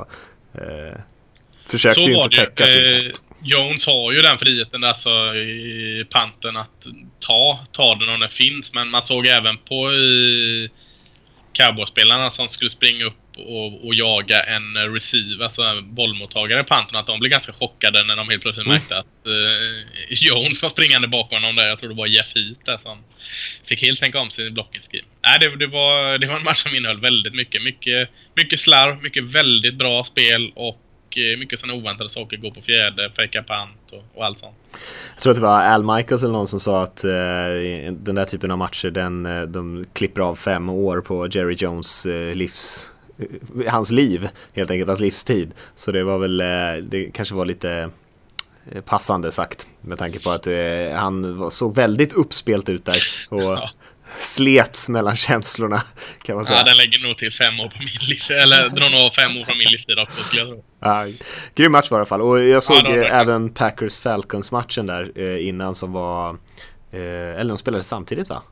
[0.54, 1.00] eh,
[1.68, 2.70] försökte ju inte täcka det.
[2.70, 3.06] sin kant.
[3.06, 6.86] Eh, Jones har ju den friheten alltså i panten att
[7.20, 8.74] ta, ta den om den finns.
[8.74, 10.70] Men man såg även på i
[11.54, 17.08] cowboyspelarna som skulle springa upp och, och jaga en receiver, alltså bollmottagare på Anton, att
[17.08, 18.78] de blev ganska chockade när de helt plötsligt mm.
[18.78, 21.68] märkte att eh, Jones kom springande bakom honom där.
[21.68, 22.98] Jag tror det var Jeff Heath där som
[23.66, 25.08] fick helt tänka om sin blocking scheme.
[25.24, 27.64] Nej, det, det, var, det var en match som innehöll väldigt mycket.
[27.64, 30.82] Mycket, mycket slarv, mycket väldigt bra spel och
[31.18, 32.38] eh, mycket sådana oväntade saker.
[32.38, 34.56] Gå på fjärde, fejka pant och, och, allt sånt.
[35.16, 37.12] Jag tror att det var Al Michaels eller någon som sa att eh,
[37.92, 42.06] den där typen av matcher, den, eh, de klipper av fem år på Jerry Jones
[42.06, 42.90] eh, livs
[43.68, 45.52] hans liv, helt enkelt hans livstid.
[45.76, 47.90] Så det var väl, eh, det kanske var lite
[48.72, 52.98] eh, passande sagt med tanke på att eh, han såg väldigt uppspelt ut där
[53.30, 53.70] och ja.
[54.20, 55.82] slet mellan känslorna
[56.22, 56.58] kan man säga.
[56.58, 59.44] Ja, den lägger nog till fem år på min livstid, eller drar nog fem år
[59.44, 60.64] från min livstid också skulle jag tro.
[60.80, 61.08] Ja,
[61.56, 65.20] grym match var i alla fall och jag såg ja, även Packers Falcons matchen där
[65.40, 66.38] innan som var,
[66.92, 68.44] eller de spelade samtidigt va?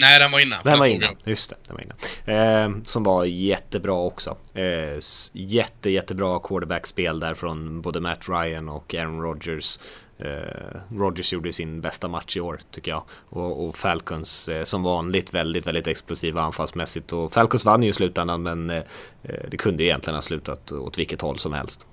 [0.00, 0.64] Nej, den var innan.
[0.64, 1.56] Den, var innan, just det.
[1.66, 2.76] Den var innan.
[2.76, 4.36] Eh, som var jättebra också.
[4.54, 4.98] Eh,
[5.32, 9.78] jätte, jättebra quarterbackspel där från både Matt Ryan och Aaron Rodgers.
[10.24, 13.02] Eh, Rodgers gjorde sin bästa match i år tycker jag.
[13.28, 17.12] Och, och Falcons eh, som vanligt väldigt, väldigt explosiva anfallsmässigt.
[17.12, 18.82] Och Falcons vann ju i slutändan men eh,
[19.50, 21.86] det kunde egentligen ha slutat åt vilket håll som helst.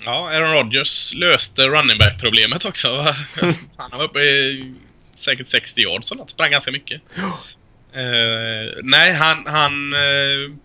[0.00, 2.88] Ja, Aaron Rodgers löste running back-problemet också.
[3.76, 4.74] Han var uppe i
[5.24, 6.30] säkert 60 yards och något.
[6.30, 7.02] Sprang ganska mycket.
[7.96, 10.56] Uh, nej, han, han uh,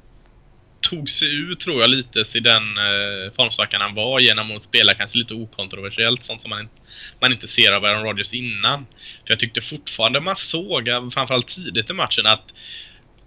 [0.81, 4.93] tog sig ur, tror jag, lite i den uh, formsvackan han var genom att spela
[4.93, 6.23] kanske lite okontroversiellt.
[6.23, 6.81] Sånt som man inte,
[7.19, 8.85] man inte ser av Aaron Rodgers innan.
[9.25, 12.53] För jag tyckte fortfarande man såg, framförallt tidigt i matchen, att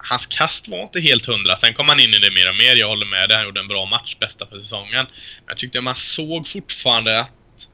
[0.02, 1.56] hans kast var inte helt hundra.
[1.56, 2.76] Sen kom han in i det mer och mer.
[2.76, 3.36] Jag håller med dig.
[3.36, 4.16] Han gjorde en bra match.
[4.20, 5.06] Bästa för säsongen.
[5.36, 7.68] Men jag tyckte man såg fortfarande att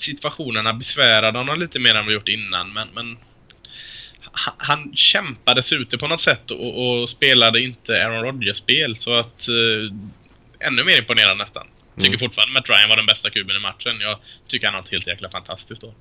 [0.00, 2.72] situationerna besvärade honom lite mer än vad gjort innan.
[2.72, 3.18] Men, men
[4.20, 8.96] han, han kämpade sig ute på något sätt och, och spelade inte Aaron Rodgers-spel.
[8.96, 9.48] Så att...
[9.48, 9.94] Eh,
[10.60, 11.66] ännu mer imponerande nästan.
[11.96, 12.18] Tycker mm.
[12.18, 14.00] fortfarande Matt Ryan var den bästa kuben i matchen.
[14.00, 15.94] Jag tycker han har ett helt jäkla fantastiskt år.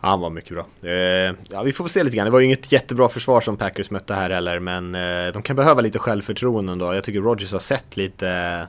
[0.00, 0.66] Han var mycket bra.
[0.90, 2.24] Eh, ja, vi får se lite grann.
[2.24, 5.56] Det var ju inget jättebra försvar som Packers mötte här heller, men eh, de kan
[5.56, 6.94] behöva lite självförtroende ändå.
[6.94, 8.66] Jag tycker Rogers har sett lite,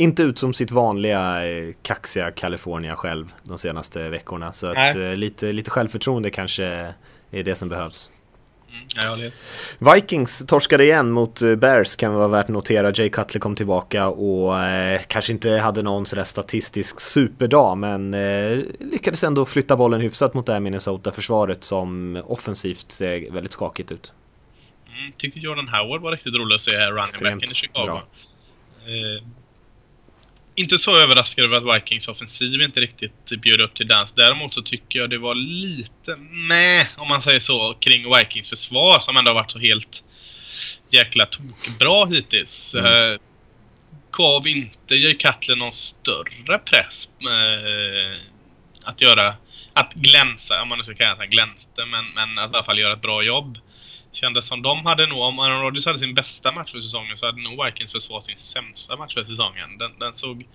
[0.00, 4.52] inte ut som sitt vanliga eh, kaxiga California själv de senaste veckorna.
[4.52, 6.64] Så att, eh, lite, lite självförtroende kanske
[7.30, 8.10] är det som behövs.
[8.70, 9.30] Mm,
[9.94, 12.92] Vikings torskade igen mot eh, Bears kan vara värt att notera.
[12.94, 18.58] Jay Cutler kom tillbaka och eh, kanske inte hade någon sådär statistisk superdag men eh,
[18.78, 24.12] lyckades ändå flytta bollen hyfsat mot det här Minnesota-försvaret som offensivt ser väldigt skakigt ut.
[24.98, 28.00] Mm, tycker Jordan Howard var riktigt rolig att se här, running backen i Chicago.
[28.86, 29.26] Eh,
[30.54, 34.12] inte så överraskad över att Vikings offensiv inte riktigt bjöd upp till dans.
[34.14, 36.16] Däremot så tycker jag det var lite
[36.48, 40.04] med om man säger så, kring Vikings försvar som ändå har varit så helt
[40.90, 42.74] jäkla tokbra hittills.
[42.74, 42.86] Mm.
[42.86, 43.18] Uh,
[44.10, 48.20] gav inte Jay Cutler någon större press uh,
[48.84, 49.34] att göra,
[49.72, 52.78] att glänsa, om man nu ska kalla det glänste, men, men att i alla fall
[52.78, 53.58] göra ett bra jobb.
[54.12, 57.26] Kändes som de hade nog, om Aaron Rodgers hade sin bästa match för säsongen så
[57.26, 59.78] hade nog Vikings försvar sin sämsta match för säsongen.
[59.78, 60.46] Den, den såg...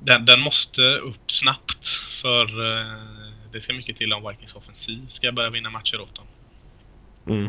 [0.00, 1.86] Den, den, måste upp snabbt
[2.22, 6.26] för uh, det ska mycket till om Vikings offensiv ska börja vinna matcher åt dem.
[7.26, 7.48] Mm.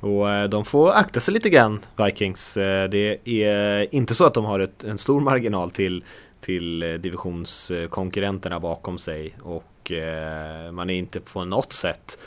[0.00, 2.56] Och eh, de får akta sig lite grann, Vikings.
[2.56, 6.04] Eh, det är inte så att de har ett, en stor marginal till,
[6.40, 12.18] till eh, divisionskonkurrenterna bakom sig och eh, man är inte på något sätt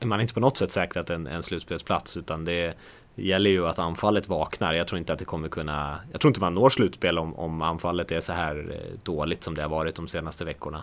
[0.00, 2.76] man är inte på något sätt säkrat en, en slutspelsplats utan det
[3.14, 4.74] gäller ju att anfallet vaknar.
[4.74, 7.62] Jag tror inte att det kommer kunna, jag tror inte man når slutspel om, om
[7.62, 10.82] anfallet är så här eh, dåligt som det har varit de senaste veckorna.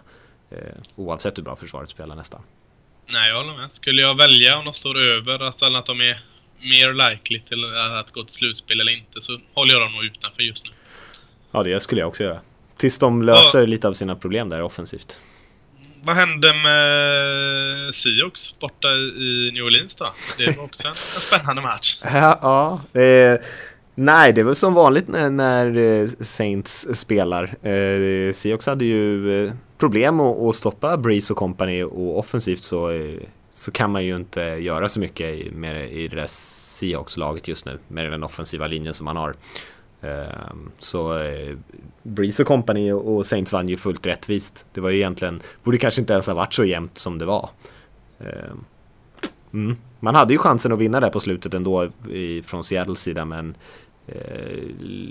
[0.52, 0.58] Eh,
[0.96, 2.42] oavsett hur bra försvaret spelar nästan.
[3.14, 3.72] Nej, jag håller med.
[3.72, 6.22] Skulle jag välja om de står över, att, att de är
[6.62, 10.42] mer likely till att gå till slutspel eller inte, så håller jag dem nog utanför
[10.42, 10.72] just nu.
[11.52, 12.40] Ja, det skulle jag också göra.
[12.78, 13.66] Tills de löser ja.
[13.66, 15.22] lite av sina problem där offensivt
[16.04, 20.14] vad hände med Seahawks borta i New Orleans då?
[20.38, 21.98] Det var också en, spännande match.
[22.02, 23.40] Ja, ja eh,
[23.96, 27.68] nej, det var som vanligt när, när eh, Saints spelar.
[27.68, 32.90] Eh, Seahawks hade ju eh, problem att, att stoppa Breeze och company och offensivt så,
[32.90, 33.20] eh,
[33.52, 37.80] så kan man ju inte göra så mycket med, i det där Seahawks-laget just nu
[37.88, 39.34] med den offensiva linjen som man har.
[40.02, 41.58] Ehm, så eh,
[42.04, 44.66] Breeze och Company och Saints vann ju fullt rättvist.
[44.74, 47.50] Det var ju egentligen, borde kanske inte ens ha varit så jämnt som det var.
[48.20, 48.66] Ehm,
[49.54, 49.78] mm.
[50.00, 51.90] Man hade ju chansen att vinna där på slutet ändå
[52.44, 53.56] från Seattles sida men
[54.08, 54.58] eh,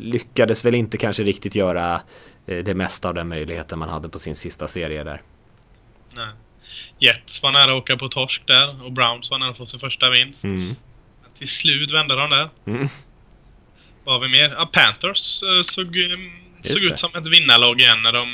[0.00, 2.00] lyckades väl inte kanske riktigt göra
[2.46, 5.22] eh, det mesta av den möjligheten man hade på sin sista serie där.
[6.14, 6.28] Nej.
[6.98, 9.80] Jets var nära att åka på torsk där och Browns var nära att få sin
[9.80, 10.44] första vinst.
[10.44, 10.74] Mm.
[11.38, 12.50] Till slut vände de där.
[12.64, 12.88] Mm.
[14.08, 14.50] Vad har vi mer?
[14.50, 18.28] Ja, Panthers uh, såg, um, såg ut som ett vinnarlag igen när de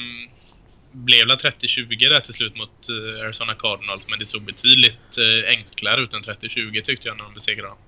[0.92, 4.08] blev 30-20 där till slut mot uh, Arizona Cardinals.
[4.08, 7.78] Men det såg betydligt enklare ut än 30-20 tyckte jag när de besegrade dem.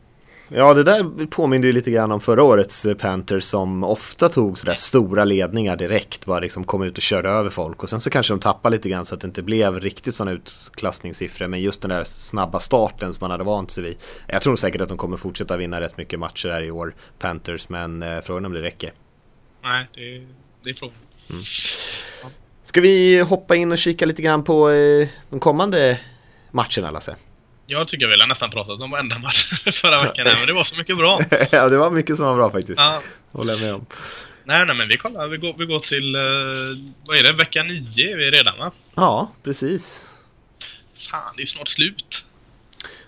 [0.49, 4.75] Ja, det där påminner ju lite grann om förra årets Panthers som ofta tog sådär
[4.75, 8.33] stora ledningar direkt, bara liksom kom ut och körde över folk och sen så kanske
[8.33, 11.89] de tappade lite grann så att det inte blev riktigt sådana utklassningssiffror men just den
[11.89, 13.97] där snabba starten som man hade vant sig vid.
[14.27, 17.69] Jag tror säkert att de kommer fortsätta vinna rätt mycket matcher här i år, Panthers,
[17.69, 18.93] men eh, frågan är om det räcker.
[19.63, 20.27] Nej, det,
[20.65, 20.95] det är frågan.
[21.31, 21.43] Mm.
[22.63, 26.01] Ska vi hoppa in och kika lite grann på eh, de kommande
[26.51, 27.17] matcherna, Lasse?
[27.67, 30.77] Jag tycker väl jag nästan pratat om varenda match förra veckan, men det var så
[30.77, 31.21] mycket bra.
[31.51, 32.81] ja, det var mycket som var bra faktiskt.
[32.81, 33.03] Ja.
[33.33, 33.87] Håller jag med om.
[34.45, 35.29] Nej, nej, men vi kollar.
[35.29, 38.71] Vi går, vi går till, uh, vad är det, vecka nio är vi redan va?
[38.95, 40.05] Ja, precis.
[41.11, 42.25] Fan, det är snart slut.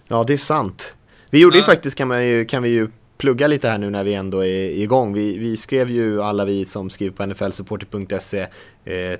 [0.08, 0.94] Ja, det är sant.
[1.30, 1.60] Vi gjorde ja.
[1.60, 4.44] ju faktiskt, kan, man ju, kan vi ju plugga lite här nu när vi ändå
[4.44, 5.14] är igång.
[5.14, 8.40] Vi, vi skrev ju alla vi som skriver på nflsupporter.se
[8.84, 9.18] eh,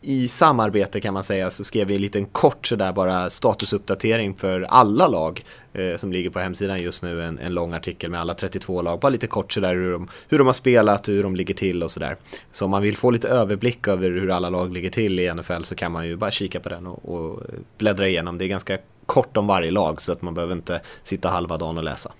[0.00, 4.62] i samarbete kan man säga så skrev vi en liten kort sådär bara statusuppdatering för
[4.68, 7.22] alla lag eh, som ligger på hemsidan just nu.
[7.22, 9.00] En, en, lång artikel med alla 32 lag.
[9.00, 11.90] Bara lite kort sådär hur de, hur de har spelat, hur de ligger till och
[11.90, 12.16] sådär.
[12.52, 15.62] Så om man vill få lite överblick över hur alla lag ligger till i NFL
[15.62, 17.42] så kan man ju bara kika på den och, och
[17.78, 18.38] bläddra igenom.
[18.38, 21.78] Det är ganska kort om varje lag så att man behöver inte sitta halva dagen
[21.78, 22.12] och läsa.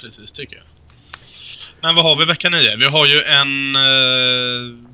[0.00, 0.64] Precis, tycker jag.
[1.82, 2.76] Men vad har vi vecka 9?
[2.76, 4.89] Vi har ju en eh,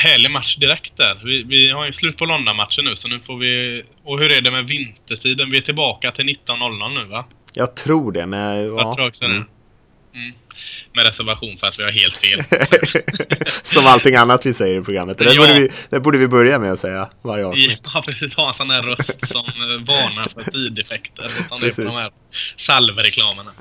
[0.00, 1.20] härlig match direkt där.
[1.24, 3.82] Vi, vi har ju slut på London-matchen nu så nu får vi...
[4.04, 5.50] Och hur är det med vintertiden?
[5.50, 7.24] Vi är tillbaka till 19.00 nu va?
[7.54, 8.66] Jag tror det, men...
[8.66, 8.84] Ja.
[8.84, 9.44] Jag tror också mm.
[10.14, 10.32] Mm.
[10.92, 12.42] Med reservation för att vi har helt fel.
[13.64, 15.18] Som allting annat vi säger i programmet.
[15.18, 15.40] Det, ja.
[15.40, 17.88] borde vi, det borde vi börja med att säga varje avsnitt.
[17.94, 18.34] Ja, precis.
[18.34, 21.24] Ha en sån här röst som eh, varnar för tideffekter.
[21.40, 21.76] Utan precis.
[21.76, 22.10] det är på de här
[22.56, 23.52] salvereklamerna.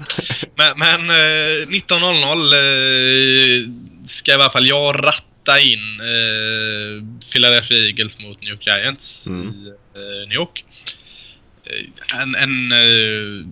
[0.56, 2.60] Men, men 19.00 eh,
[3.60, 5.24] eh, ska i alla fall jag ratta
[5.58, 9.48] in eh, Philadelphia Eagles mot New York Giants mm.
[9.48, 10.66] i eh, New York.
[12.22, 13.46] En, en eh,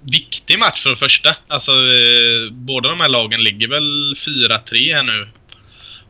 [0.00, 1.36] viktig match för det första.
[1.48, 5.28] Alltså, eh, båda de här lagen ligger väl 4-3 här nu.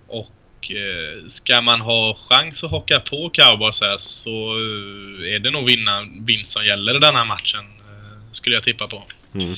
[0.06, 5.50] Och eh, ska man ha chans att hocka på Cowboys här så eh, är det
[5.50, 7.60] nog vinna, vinst som gäller i den här matchen.
[7.60, 9.04] Eh, skulle jag tippa på.
[9.34, 9.56] Mm.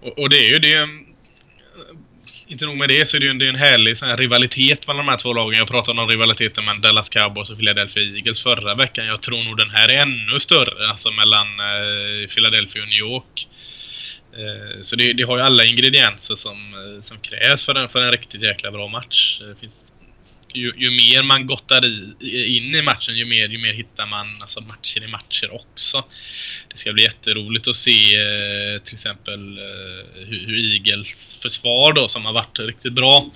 [0.00, 0.88] Och, och, det är ju det
[2.46, 4.16] inte nog med det så är det ju en, det är en härlig sån här
[4.16, 5.58] rivalitet mellan de här två lagen.
[5.58, 9.06] Jag pratade om rivaliteten mellan Dallas Cowboys och Philadelphia Eagles förra veckan.
[9.06, 13.48] Jag tror nog den här är ännu större, alltså mellan eh, Philadelphia och New York.
[14.32, 18.02] Eh, så det, det, har ju alla ingredienser som, eh, som krävs för en, för
[18.02, 19.40] en riktigt jäkla bra match.
[19.40, 19.83] Det finns
[20.54, 24.42] ju, ju, mer man gottar i, in i matchen, ju mer, ju mer hittar man
[24.42, 26.04] alltså matcher i matcher också.
[26.68, 32.08] Det ska bli jätteroligt att se eh, till exempel eh, hur, hur Eagles försvar då,
[32.08, 33.30] som har varit riktigt bra,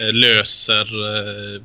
[0.00, 1.62] eh, löser, eh,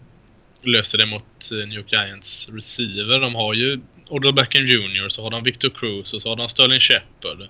[0.64, 3.20] löser det mot eh, New York Giants receiver.
[3.20, 6.50] De har ju Odell Beckham Jr, så har de Victor Cruz och så har de
[6.50, 7.48] Sterling Shepard.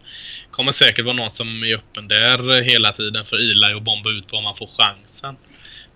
[0.51, 4.27] kommer säkert vara någon som är öppen där hela tiden för Eli och bomba ut
[4.27, 5.35] på om man får chansen.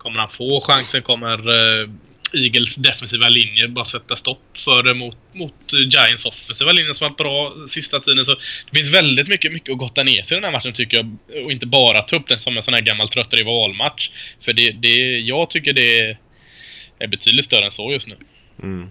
[0.05, 1.89] Kommer han få chansen kommer uh,
[2.33, 7.17] Eagles defensiva linje bara sätta stopp för det mot, mot Giants offensiva linje som varit
[7.17, 8.25] bra sista tiden.
[8.25, 8.35] Så
[8.71, 11.17] det finns väldigt mycket, mycket att gotta ner sig i den här matchen tycker jag.
[11.45, 14.09] Och inte bara ta upp den som en sån här gammal trött rivalmatch.
[14.41, 16.17] För det, det, jag tycker det
[16.99, 18.15] är betydligt större än så just nu.
[18.63, 18.89] Mm.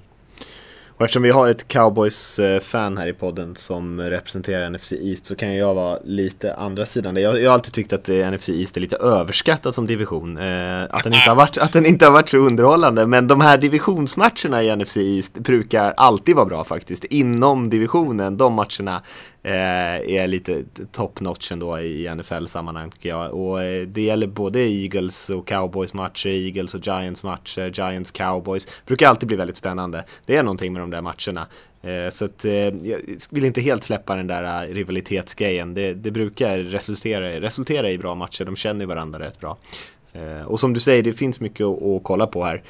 [0.96, 5.54] Och eftersom vi har ett Cowboys-fan här i podden som representerar NFC East så kan
[5.56, 7.16] jag vara lite andra sidan.
[7.16, 10.38] Jag, jag har alltid tyckt att eh, NFC East är lite överskattad som division.
[10.38, 13.06] Eh, att, den inte har varit, att den inte har varit så underhållande.
[13.06, 17.04] Men de här divisionsmatcherna i NFC East brukar alltid vara bra faktiskt.
[17.04, 19.02] Inom divisionen, de matcherna
[19.46, 23.34] Eh, är lite top notch ändå i NFL-sammanhang tycker jag.
[23.34, 28.66] Och eh, det gäller både Eagles och Cowboys matcher, Eagles och Giants matcher, Giants Cowboys.
[28.86, 30.04] Brukar alltid bli väldigt spännande.
[30.26, 31.46] Det är någonting med de där matcherna.
[31.84, 35.74] Eh, så att eh, jag vill inte helt släppa den där eh, rivalitetsgrejen.
[35.74, 38.44] Det, det brukar resultera, resultera i bra matcher.
[38.44, 39.56] De känner varandra rätt bra.
[40.46, 42.62] Och som du säger, det finns mycket att kolla på här.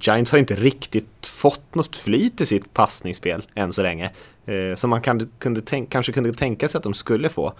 [0.00, 4.10] Giants har inte riktigt fått något flyt i sitt passningsspel än så länge
[4.48, 7.52] eh, som man kan, kunde tänk, kanske kunde tänka sig att de skulle få.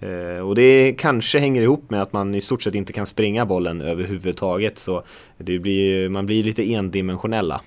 [0.00, 3.46] Eh, och det kanske hänger ihop med att man i stort sett inte kan springa
[3.46, 5.02] bollen överhuvudtaget så
[5.38, 7.60] det blir, man blir lite endimensionella.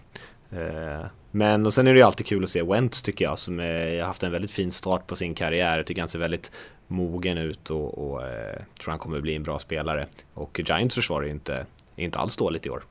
[0.52, 3.60] Eh, men och sen är det ju alltid kul att se Wentz tycker jag som
[3.60, 5.78] eh, har haft en väldigt fin start på sin karriär.
[5.78, 6.52] Jag tycker han ser väldigt
[6.88, 10.08] mogen ut och, och eh, tror han kommer bli en bra spelare.
[10.34, 11.65] Och Giants försvar är inte,
[11.96, 12.84] är inte alls dåligt i år.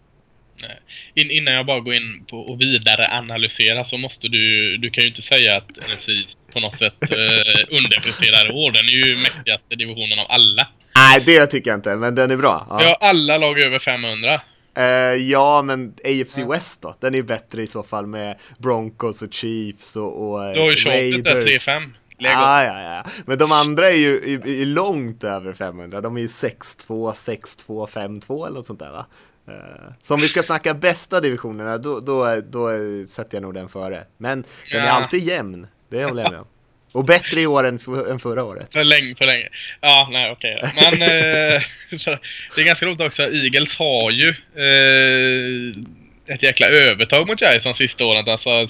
[1.14, 5.02] In, innan jag bara går in på och vidare analysera så måste du, du kan
[5.02, 6.08] ju inte säga att NFC
[6.52, 8.72] på något sätt eh, underpresterar år.
[8.72, 10.68] Den är ju mäktigaste divisionen av alla.
[10.96, 12.66] Nej, det tycker jag inte, men den är bra.
[12.70, 14.40] Ja, ja alla lag över 500.
[14.78, 16.96] Uh, ja, men AFC West då?
[17.00, 20.76] Den är bättre i så fall med Broncos och Chiefs och, och Du har ju
[20.76, 21.90] Charlotte där 3-5.
[22.18, 23.04] Ja, ja, ja.
[23.26, 26.00] Men de andra är ju är, är långt över 500.
[26.00, 29.06] De är ju 6-2, 6-2, 5-2 eller något sånt där va?
[29.48, 32.70] Eh, så om vi ska snacka bästa divisionerna, då, då, då
[33.06, 34.04] sätter jag nog den före.
[34.18, 36.46] Men den är alltid jämn, det håller jag med om.
[36.92, 37.78] Och bättre i år än,
[38.10, 38.72] än förra året.
[38.72, 39.48] För länge, för länge.
[39.80, 40.60] Ja, nej okej.
[40.62, 40.70] Okay.
[40.74, 41.62] Men eh,
[42.54, 43.22] det är ganska roligt också.
[43.22, 48.24] Eagles har ju eh, ett jäkla övertag mot Giants de sista åren.
[48.28, 48.68] Alltså,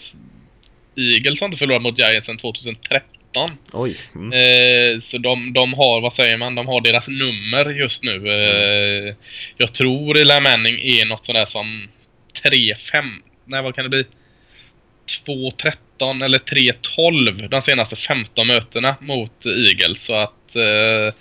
[0.96, 3.17] Eagles har inte förlorat mot Giants sedan 2013.
[3.32, 3.50] 13.
[3.72, 3.96] Oj.
[4.14, 4.32] Mm.
[4.32, 8.28] Eh, så de, de har, vad säger man, de har deras nummer just nu.
[8.28, 9.14] Eh,
[9.56, 11.88] jag tror Eli Manning är något sådär som
[12.44, 13.04] 3-5,
[13.44, 14.04] nej vad kan det bli?
[15.26, 20.04] 2-13 13 eller 3-12 de senaste 15 mötena mot Eagles.
[20.04, 21.14] Så att eh,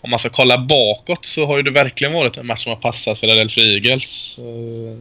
[0.00, 2.76] om man ska kolla bakåt så har ju det verkligen varit en match som har
[2.76, 4.34] passat Philadelphia Eagles.
[4.38, 4.44] Eh,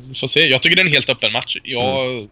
[0.10, 0.50] vi får se.
[0.50, 1.58] Jag tycker det är en helt öppen match.
[1.64, 2.30] Jag, mm.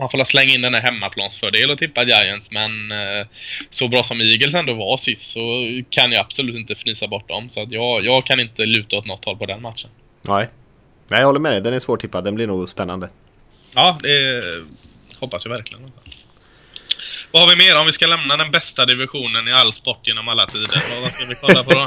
[0.00, 3.26] Man får slänga in den här hemmaplansfördel och tippa Giants men eh,
[3.70, 5.40] så bra som Eagles ändå var sist så
[5.90, 7.50] kan jag absolut inte fnysa bort dem.
[7.54, 9.90] Så att jag, jag kan inte luta åt något håll på den matchen.
[10.22, 10.48] Nej,
[11.10, 11.60] Nej, jag håller med dig.
[11.60, 12.24] Den är svårtippad.
[12.24, 13.08] Den blir nog spännande.
[13.74, 14.42] Ja, det
[15.18, 15.92] hoppas jag verkligen.
[17.32, 20.28] Vad har vi mer om vi ska lämna den bästa divisionen i all sport genom
[20.28, 21.00] alla tider?
[21.02, 21.86] Vad ska vi kolla på då?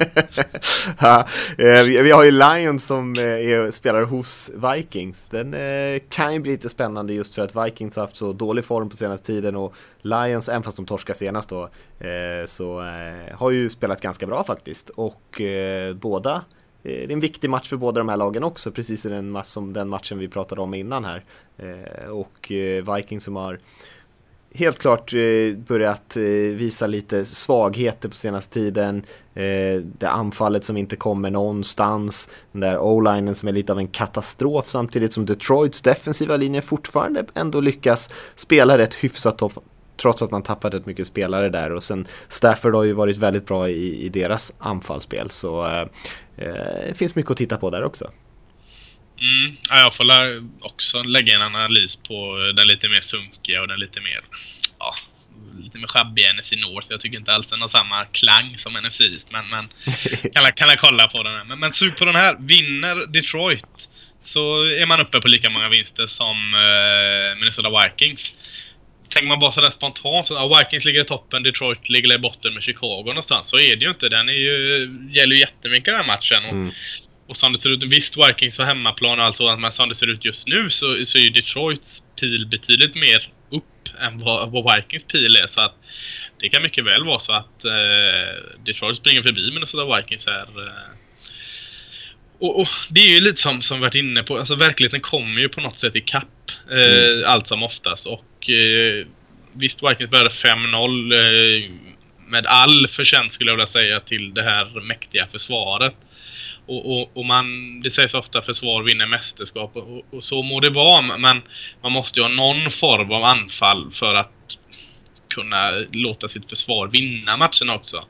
[0.99, 1.27] ja,
[1.57, 5.27] eh, vi, har ju Lions som eh, är, spelar hos Vikings.
[5.27, 8.65] Den eh, kan ju bli lite spännande just för att Vikings har haft så dålig
[8.65, 11.69] form på senaste tiden och Lions, även fast de torskade senast då,
[12.45, 12.81] så
[13.33, 14.89] har ju spelat ganska bra faktiskt.
[14.89, 15.41] Och
[15.95, 16.41] båda
[16.83, 19.05] det är en viktig match för båda de här lagen också, precis
[19.43, 21.23] som den matchen vi pratade om innan här.
[22.09, 22.51] Och
[22.97, 23.59] Vikings som har
[24.53, 26.23] helt klart eh, börjat eh,
[26.55, 29.05] visa lite svagheter på senaste tiden.
[29.33, 32.29] Eh, det anfallet som inte kommer någonstans.
[32.51, 37.25] Den där o-linen som är lite av en katastrof samtidigt som Detroits defensiva linje fortfarande
[37.33, 39.41] ändå lyckas spela rätt hyfsat
[40.01, 43.45] trots att man tappat rätt mycket spelare där och sen Stafford har ju varit väldigt
[43.45, 45.87] bra i, i deras anfallsspel så eh,
[46.87, 48.09] det finns mycket att titta på där också.
[49.23, 50.05] Mm, ja, jag får
[50.61, 54.21] också lägga en analys på den lite mer sunkiga och den lite mer,
[54.79, 54.95] ja,
[55.63, 56.87] lite mer schabbiga NFC North.
[56.89, 59.67] Jag tycker inte alls den har samma klang som NFC East, men, men
[60.33, 61.43] kan, jag, kan jag kolla på den här.
[61.43, 62.35] Men, men sug på den här.
[62.39, 63.89] Vinner Detroit
[64.21, 68.33] så är man uppe på lika många vinster som eh, Minnesota Vikings.
[69.09, 72.53] Tänker man bara sådär spontant så ja, Vikings ligger i toppen, Detroit ligger i botten
[72.53, 73.49] med Chicago någonstans.
[73.49, 74.09] Så är det ju inte.
[74.09, 76.45] Den är ju, gäller ju jättemycket den här matchen.
[76.45, 76.71] Och mm.
[77.33, 79.95] Och som det ser ut, visst Vikings har hemmaplan och allt sådant, men som det
[79.95, 84.51] ser ut just nu så, så är ju Detroits pil betydligt mer upp än vad,
[84.51, 85.47] vad Vikings pil är.
[85.47, 85.75] Så att
[86.39, 90.41] det kan mycket väl vara så att eh, Detroit springer förbi Minnesota Vikings här.
[90.41, 90.89] Eh.
[92.39, 95.49] Och, och, det är ju lite som, som varit inne på, alltså verkligheten kommer ju
[95.49, 97.23] på något sätt ikapp eh, mm.
[97.25, 98.05] allt som oftast.
[98.05, 99.05] Och eh,
[99.53, 101.71] visst, Vikings började 5-0 eh,
[102.27, 105.95] med all förtjänst skulle jag vilja säga till det här mäktiga försvaret.
[106.65, 110.69] Och, och, och, man, det sägs ofta försvar vinner mästerskap och, och, så må det
[110.69, 111.01] vara.
[111.01, 111.41] Men
[111.81, 114.57] man måste ju ha någon form av anfall för att
[115.29, 118.05] kunna låta sitt försvar vinna matchen också.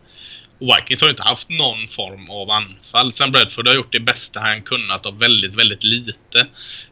[0.59, 3.13] Och Vikings har ju inte haft någon form av anfall.
[3.13, 6.39] Sam Bradford har gjort det bästa han kunnat av väldigt, väldigt lite.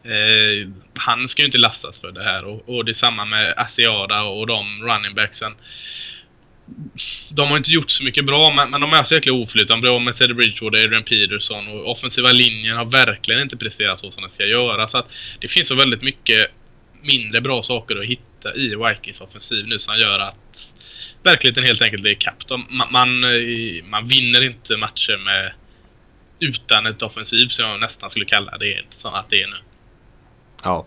[0.04, 2.46] Eh, han ska ju inte lastas för det här.
[2.46, 5.56] Och, och det är samma med Asiada och de running backsen
[7.30, 9.82] de har inte gjort så mycket bra, men, men de är så jäkla oflytande.
[9.82, 14.22] Bra med Teddy Bridgewater, Adrian Peterson och offensiva linjen har verkligen inte presterat så som
[14.22, 14.88] den ska göra.
[14.88, 15.10] Så att
[15.40, 16.52] det finns så väldigt mycket
[17.02, 20.68] mindre bra saker att hitta i Vikings offensiv nu som gör att
[21.24, 22.44] verkligheten helt enkelt är ikapp.
[22.50, 25.54] Man, eh, man, man vinner inte matcher med
[26.40, 29.56] utan ett offensiv som jag nästan skulle kalla det, så att det är nu.
[30.64, 30.86] Ja,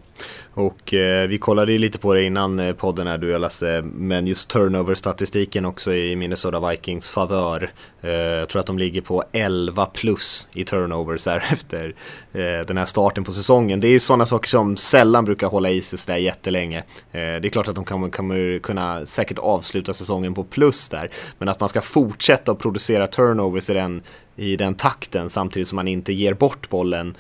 [0.55, 3.83] och eh, vi kollade ju lite på det innan eh, podden här du och Lasse,
[3.83, 7.71] men just turnover-statistiken också i Minnesota Vikings favör.
[8.03, 11.95] Eh, jag tror att de ligger på 11 plus i turnovers här efter
[12.33, 13.81] eh, den här starten på säsongen.
[13.81, 16.79] Det är ju sådana saker som sällan brukar hålla i sig sådär jättelänge.
[16.79, 21.11] Eh, det är klart att de kommer, kommer kunna säkert avsluta säsongen på plus där,
[21.39, 24.03] men att man ska fortsätta att producera turnovers i den,
[24.37, 27.15] i den takten samtidigt som man inte ger bort bollen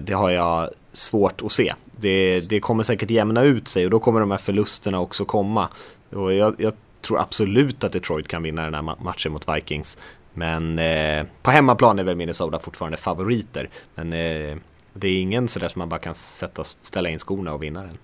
[0.00, 1.72] det har jag svårt att se.
[1.96, 5.68] Det, det, kommer säkert jämna ut sig och då kommer de här förlusterna också komma.
[6.10, 6.72] Och jag, jag
[7.02, 9.98] tror absolut att Detroit kan vinna den här matchen mot Vikings.
[10.34, 13.68] Men eh, på hemmaplan är väl Minnesota fortfarande favoriter.
[13.94, 14.56] Men eh,
[14.94, 17.98] det är ingen sådär som man bara kan sätta, ställa in skorna och vinna den.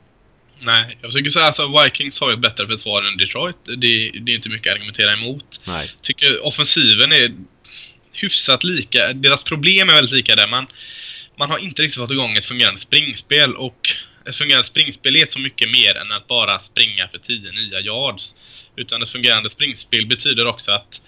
[0.58, 3.56] Nej, jag tycker så här, alltså Vikings har ju ett bättre försvar än Detroit.
[3.64, 5.60] Det, det är inte mycket att argumentera emot.
[5.64, 5.90] Nej.
[6.02, 7.34] Tycker offensiven är
[8.12, 9.12] hyfsat lika.
[9.12, 10.46] Deras problem är väldigt lika där.
[10.46, 10.66] Man,
[11.38, 13.88] man har inte riktigt fått igång ett fungerande springspel och
[14.28, 18.34] ett fungerande springspel är så mycket mer än att bara springa för 10 nya yards.
[18.76, 21.00] Utan ett fungerande springspel betyder också att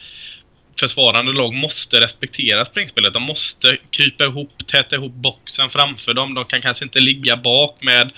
[0.81, 3.13] försvarande lag måste respektera springspelet.
[3.13, 6.35] De måste krypa ihop, täta ihop boxen framför dem.
[6.35, 8.11] De kan kanske inte ligga bak med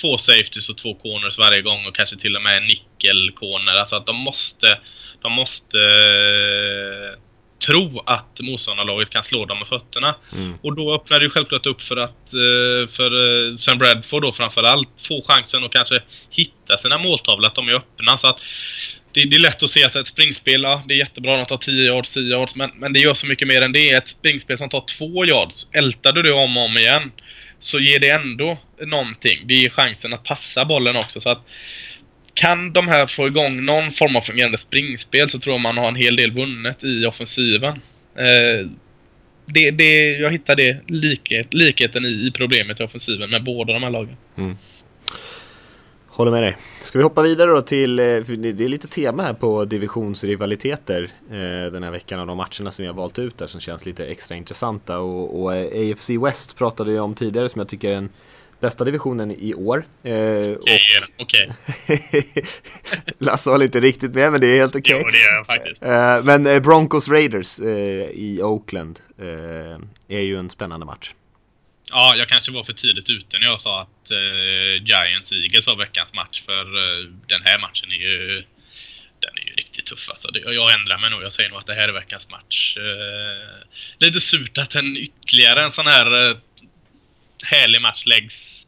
[0.00, 3.76] två safeties och två corners varje gång och kanske till och med nickel-corner.
[3.76, 4.78] Alltså att de måste,
[5.22, 7.18] de måste eh,
[7.66, 10.14] tro att motståndarlaget kan slå dem med fötterna.
[10.32, 10.54] Mm.
[10.62, 13.10] Och då öppnar det ju självklart upp för att eh, för
[13.50, 17.72] eh, Sam Bradford då framförallt få chansen att kanske hitta sina måltavlor, att de är
[17.72, 18.18] öppna.
[18.18, 18.42] Så att
[19.12, 21.58] det, det, är lätt att se att ett springspel, ja, det är jättebra att ta
[21.58, 23.90] 10 yards, 10 yards, men, men det gör så mycket mer än det.
[23.90, 27.12] Ett springspel som tar 2 yards, ältar du det om och om igen,
[27.60, 29.46] så ger det ändå någonting.
[29.46, 31.20] Det ger chansen att passa bollen också.
[31.20, 31.46] Så att
[32.34, 35.88] kan de här få igång någon form av fungerande springspel så tror jag man har
[35.88, 37.80] en hel del vunnet i offensiven.
[38.16, 38.68] Eh,
[39.46, 43.82] det, det, jag hittar det likhet, likheten i, i problemet i offensiven med båda de
[43.82, 44.16] här lagen.
[44.38, 44.56] Mm.
[46.06, 46.56] Håller med dig.
[46.80, 51.72] Ska vi hoppa vidare då till, eh, det är lite tema här på divisionsrivaliteter eh,
[51.72, 54.06] den här veckan och de matcherna som vi har valt ut där som känns lite
[54.06, 57.96] extra intressanta och, och eh, AFC West pratade jag om tidigare som jag tycker är
[57.96, 58.08] en
[58.62, 59.84] bästa divisionen i år.
[60.02, 60.14] Eh,
[61.16, 61.52] Okej.
[61.88, 62.22] Okay.
[63.18, 64.94] Lasse håller inte riktigt med men det är helt okej.
[64.94, 65.04] Okay.
[65.06, 65.82] Jo, det är jag faktiskt.
[65.82, 69.00] Eh, men eh, Broncos Raiders eh, i Oakland
[70.08, 71.14] är ju en spännande match.
[71.90, 75.76] Ja, jag kanske var för tidigt ute när jag sa att uh, Giants Eagles var
[75.76, 76.42] veckans match.
[76.46, 76.64] För
[77.28, 78.44] den här matchen är ju
[79.20, 80.28] den är ju riktigt tuff alltså.
[80.34, 81.22] Jag ändrar mig nog.
[81.22, 82.76] Jag säger nog att det här är veckans match.
[83.98, 86.36] Lite surt att en ytterligare en sån här
[87.42, 88.66] härlig match läggs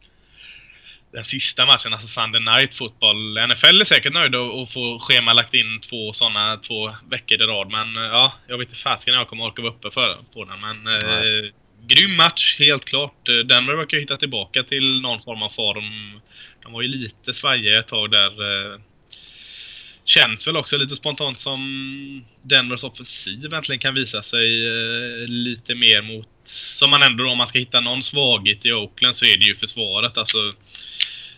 [1.15, 3.47] den sista matchen, alltså Sunday Night Football.
[3.47, 7.71] NFL är säkert nöjda att få schema lagt in två sådana två veckor i rad.
[7.71, 10.59] Men ja, jag vet inte fasiken jag kommer orka vara uppe för, på den.
[10.59, 11.51] Men eh,
[11.87, 13.29] grym match, helt klart.
[13.29, 16.21] Eh, Denver verkar hitta tillbaka till någon form av form.
[16.63, 18.31] De var ju lite svajiga ett tag där.
[18.73, 18.79] Eh,
[20.05, 26.01] känns väl också lite spontant som Denvers offensiv äntligen kan visa sig eh, lite mer
[26.01, 26.27] mot...
[26.47, 29.55] Som man ändå om man ska hitta någon svaghet i Oakland så är det ju
[29.55, 30.17] försvaret.
[30.17, 30.53] Alltså,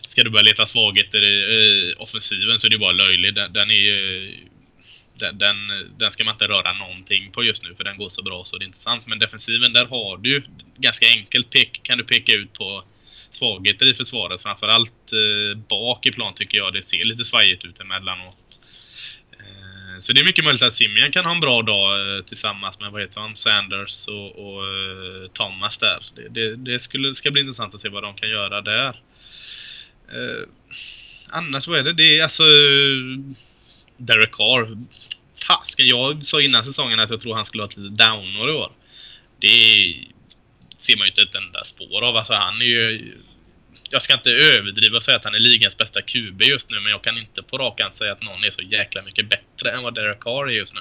[0.06, 3.34] ska du börja leta svagheter i offensiven så är det bara löjligt.
[3.34, 4.34] Den, den är ju
[5.14, 5.56] den, den,
[5.98, 8.58] den, ska man inte röra någonting på just nu för den går så bra så
[8.58, 9.02] det är inte sant.
[9.06, 10.42] Men defensiven, där har du
[10.76, 12.84] ganska enkelt pek, kan du peka ut på
[13.30, 14.42] svagheter i försvaret.
[14.42, 18.36] Framförallt eh, bak i plan tycker jag det ser lite svajigt ut emellanåt.
[19.98, 22.80] Eh, så det är mycket möjligt att Simian kan ha en bra dag eh, tillsammans
[22.80, 26.02] med vad heter han, Sanders och, och eh, Thomas där.
[26.14, 29.00] Det, det, det skulle, ska bli intressant att se vad de kan göra där.
[30.12, 30.48] Eh,
[31.28, 31.92] annars vad är det?
[31.92, 32.44] Det är alltså
[33.96, 34.78] Derek Carr.
[35.46, 38.52] Fasken, jag sa innan säsongen att jag tror han skulle ha ett litet downår i
[38.52, 38.72] år.
[39.40, 39.46] Det
[40.80, 42.16] ser man ju inte ett enda spår av.
[42.16, 43.12] Alltså han är ju...
[43.90, 46.90] Jag ska inte överdriva och säga att han är ligans bästa QB just nu, men
[46.90, 49.94] jag kan inte på rak säga att någon är så jäkla mycket bättre än vad
[49.94, 50.80] Derek Carr är just nu.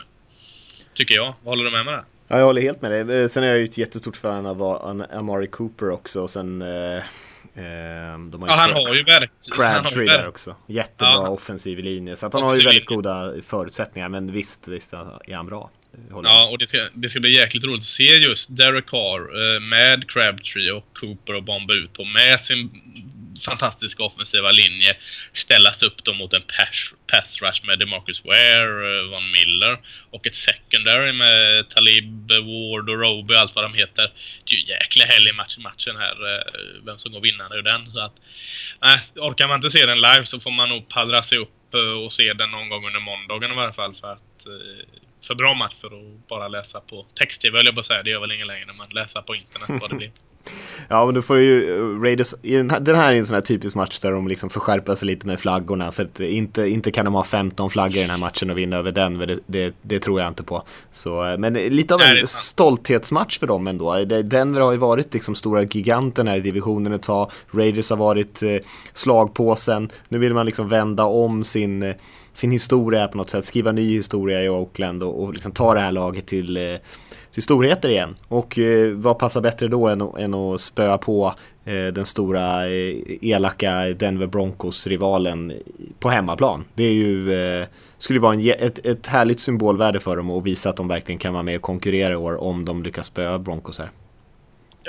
[0.93, 1.33] Tycker jag.
[1.43, 2.03] Håller du med mig där?
[2.27, 3.21] Ja, jag håller helt med dig.
[3.21, 6.21] Eh, sen är jag ju ett jättestort fan av Amari Cooper också.
[6.21, 7.03] Och sen eh,
[7.57, 9.29] Ehm, de har ja, han har ju verkligen...
[9.55, 10.55] Crabtree där också.
[10.67, 11.29] Jättebra ja.
[11.29, 12.15] offensiv linje.
[12.15, 14.09] Så att han offensiv har ju väldigt goda förutsättningar.
[14.09, 15.69] Men visst, visst är han bra.
[16.09, 19.59] Ja, och det ska, det ska bli jäkligt roligt att se just Derek Carr eh,
[19.59, 22.69] med Crabtree och Cooper och bomba ut på med sin
[23.45, 24.97] fantastiska offensiva linje
[25.33, 29.79] ställas upp då mot en pass, pass rush med DeMarcus Ware, uh, Von Miller
[30.11, 34.11] och ett secondary med Talib, Ward och Roby och allt vad de heter.
[34.45, 37.61] Det är ju jäkla härlig match i matchen här, uh, vem som går vinnande ur
[37.61, 37.91] den.
[37.91, 38.15] Så att,
[38.85, 41.53] uh, orkar man inte se den live så får man nog pallra sig upp
[42.05, 44.47] och se den någon gång under måndagen i varje fall för att
[45.21, 48.03] för bra match för att bara läsa på text-tv, jag på säga.
[48.03, 50.11] Det gör väl ingen längre när man läser på internet vad det blir.
[50.87, 52.33] Ja, men då får ju eh, Raiders,
[52.81, 55.27] den här är en sån här typisk match där de liksom får skärpa sig lite
[55.27, 55.91] med flaggorna.
[55.91, 58.77] För att inte, inte kan de ha 15 flaggor i den här matchen och vinna
[58.77, 60.63] över Denver, det, det, det tror jag inte på.
[60.91, 64.05] Så, eh, men lite av en stolthetsmatch för dem ändå.
[64.05, 67.31] Denver har ju varit liksom stora giganten här i divisionen ett tag.
[67.51, 68.57] Raiders har varit eh,
[68.93, 69.89] slagpåsen.
[70.09, 71.93] Nu vill man liksom vända om sin,
[72.37, 75.79] sin historia på något sätt, skriva ny historia i Oakland och, och liksom ta det
[75.79, 76.77] här laget till eh,
[77.37, 78.15] till storheter igen.
[78.27, 81.33] Och eh, vad passar bättre då än, än att spöa på
[81.65, 85.53] eh, den stora eh, elaka Denver Broncos-rivalen
[85.99, 86.65] på hemmaplan.
[86.73, 87.67] Det är ju, eh,
[87.97, 91.33] skulle vara en, ett, ett härligt symbolvärde för dem och visa att de verkligen kan
[91.33, 93.91] vara med och konkurrera i år om de lyckas spöa Broncos här.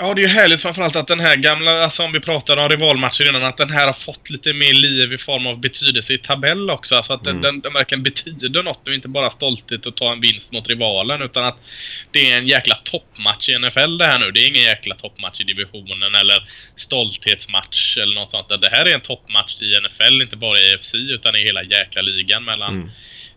[0.00, 2.68] Ja, det är ju härligt framförallt att den här gamla, alltså om vi pratade om
[2.68, 6.18] rivalmatcher innan, att den här har fått lite mer liv i form av betydelse i
[6.18, 6.96] tabell också.
[6.96, 7.42] Alltså att mm.
[7.42, 11.22] den, den, verkligen betyder något nu, inte bara stolthet att ta en vinst mot rivalen,
[11.22, 11.58] utan att
[12.10, 14.30] det är en jäkla toppmatch i NFL det här nu.
[14.30, 18.48] Det är ingen jäkla toppmatch i divisionen eller stolthetsmatch eller något sånt.
[18.48, 22.02] Det här är en toppmatch i NFL, inte bara i AFC, utan i hela jäkla
[22.02, 22.88] ligan mellan mm.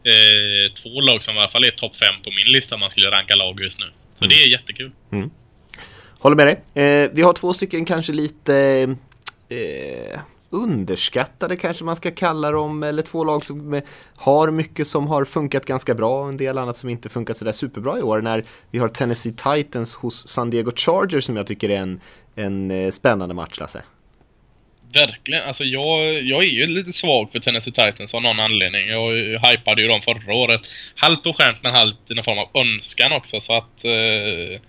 [0.04, 2.90] eh, två lag som i alla fall är topp fem på min lista om man
[2.92, 3.86] skulle ranka lag just nu.
[4.20, 4.30] Så mm.
[4.30, 4.92] det är jättekul.
[5.12, 5.32] Mm.
[6.22, 6.84] Håller med dig.
[6.84, 8.56] Eh, vi har två stycken kanske lite
[9.50, 10.20] eh,
[10.50, 12.84] underskattade kanske man ska kalla dem.
[12.84, 13.84] Eller två lag som eh,
[14.16, 17.52] har mycket som har funkat ganska bra och en del annat som inte funkat sådär
[17.52, 18.22] superbra i år.
[18.22, 22.00] När vi har Tennessee Titans hos San Diego Chargers som jag tycker är en,
[22.36, 23.84] en eh, spännande match Lasse.
[24.94, 25.44] Verkligen.
[25.48, 28.88] Alltså jag, jag är ju lite svag för Tennessee Titans av någon anledning.
[28.88, 30.62] Jag hypade ju dem förra året.
[30.96, 33.42] Halvt och skämt men halvt i någon form av önskan också.
[33.42, 33.86] Så att...
[33.86, 34.62] Eh,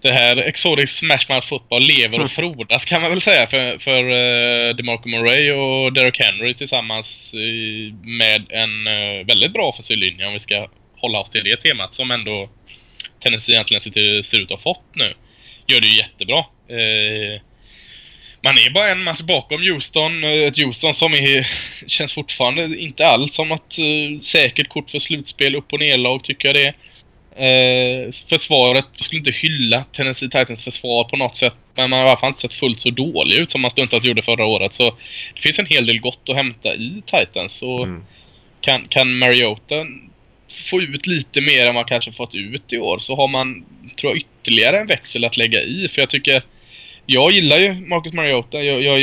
[0.00, 4.02] det här Exotic Smash Mouth Football lever och frodas kan man väl säga för, för
[4.02, 10.32] uh, DeMarco Murray och Derek Henry tillsammans uh, med en uh, väldigt bra offensivlinje om
[10.32, 12.50] vi ska hålla oss till det temat som ändå
[13.20, 15.12] Tennessee egentligen ser, ser ut att ha fått nu.
[15.66, 16.38] Gör det ju jättebra.
[16.70, 17.40] Uh,
[18.42, 20.24] man är bara en match bakom Houston.
[20.24, 21.46] Ett Houston som är,
[21.86, 23.76] känns fortfarande inte alls som något
[24.20, 25.56] säkert kort för slutspel.
[25.56, 26.74] Upp och nerlag tycker jag det är.
[27.38, 31.54] Eh, försvaret skulle inte hylla Tennessee Titans försvar på något sätt.
[31.74, 34.04] Men man har i alla fall inte sett fullt så dålig ut som man stundtals
[34.04, 34.74] gjorde förra året.
[34.74, 34.96] Så
[35.34, 37.62] det finns en hel del gott att hämta i Titans.
[37.62, 38.04] Och mm.
[38.60, 39.86] kan, kan Mariota
[40.70, 43.64] få ut lite mer än man kanske fått ut i år så har man,
[44.00, 45.88] tror jag, ytterligare en växel att lägga i.
[45.88, 46.42] För jag tycker...
[47.10, 48.62] Jag gillar ju Marcus Mariota.
[48.62, 48.98] Jag, jag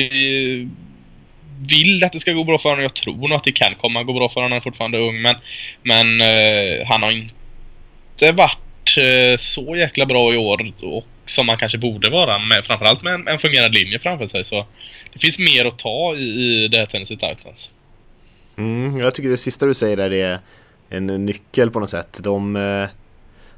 [1.70, 2.84] vill att det ska gå bra för honom.
[2.84, 4.52] Jag tror nog att det kan komma gå bra för honom.
[4.52, 5.22] Han är fortfarande ung.
[5.22, 5.36] Men,
[5.84, 7.34] men uh, han har inte
[8.16, 12.40] inte varit eh, så jäkla bra i år och som man kanske borde vara.
[12.40, 14.46] Med, framförallt med en, en fungerande linje framför sig.
[14.46, 14.66] Så
[15.14, 17.70] det finns mer att ta i, i det här Tennessee Titans.
[18.58, 20.40] Mm, jag tycker det sista du säger där är
[20.90, 22.20] en nyckel på något sätt.
[22.24, 22.88] De eh,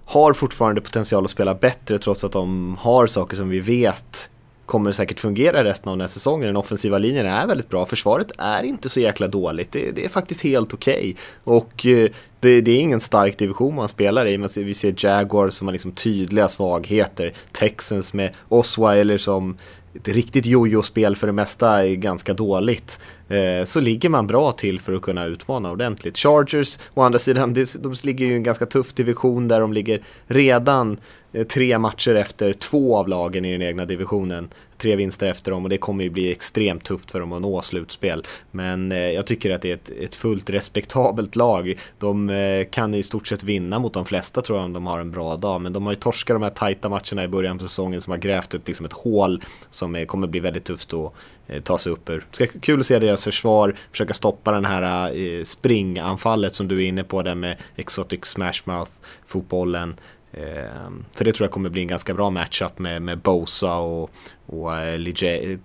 [0.06, 4.30] har fortfarande potential att spela bättre trots att de har saker som vi vet
[4.68, 6.48] kommer säkert fungera resten av den här säsongen.
[6.48, 7.86] Den offensiva linjen är väldigt bra.
[7.86, 9.72] Försvaret är inte så jäkla dåligt.
[9.72, 11.16] Det, det är faktiskt helt okej.
[11.44, 11.56] Okay.
[11.56, 12.10] Och eh,
[12.40, 14.38] det, det, är ingen stark division man spelar i.
[14.38, 17.34] Man ser, vi ser Jaguars som har liksom tydliga svagheter.
[17.52, 19.58] Texans med Osweiler som
[19.96, 23.00] ett riktigt jojo-spel för det mesta är ganska dåligt.
[23.30, 26.18] Eh, så ligger man bra till för att kunna utmana ordentligt.
[26.18, 30.02] Chargers, å andra sidan, de ligger ju i en ganska tuff division där de ligger
[30.28, 30.98] redan
[31.34, 35.64] eh, tre matcher efter två av lagen i den egna divisionen tre vinster efter dem
[35.64, 38.26] och det kommer ju bli extremt tufft för dem att nå slutspel.
[38.52, 41.80] Men eh, jag tycker att det är ett, ett fullt respektabelt lag.
[42.00, 45.00] De eh, kan i stort sett vinna mot de flesta tror jag om de har
[45.00, 45.62] en bra dag.
[45.62, 48.18] Men de har ju torskat de här tajta matcherna i början på säsongen som har
[48.18, 51.14] grävt ett, liksom ett hål som eh, kommer bli väldigt tufft att
[51.48, 52.26] eh, ta sig upp ur.
[52.32, 56.88] Ska kul att se deras försvar försöka stoppa den här eh, springanfallet som du är
[56.88, 58.92] inne på där med Exotic Smashmouth
[59.26, 59.96] fotbollen.
[60.34, 64.12] Ehm, för det tror jag kommer bli en ganska bra matchup med, med Bosa och,
[64.46, 65.60] och uh, Liget,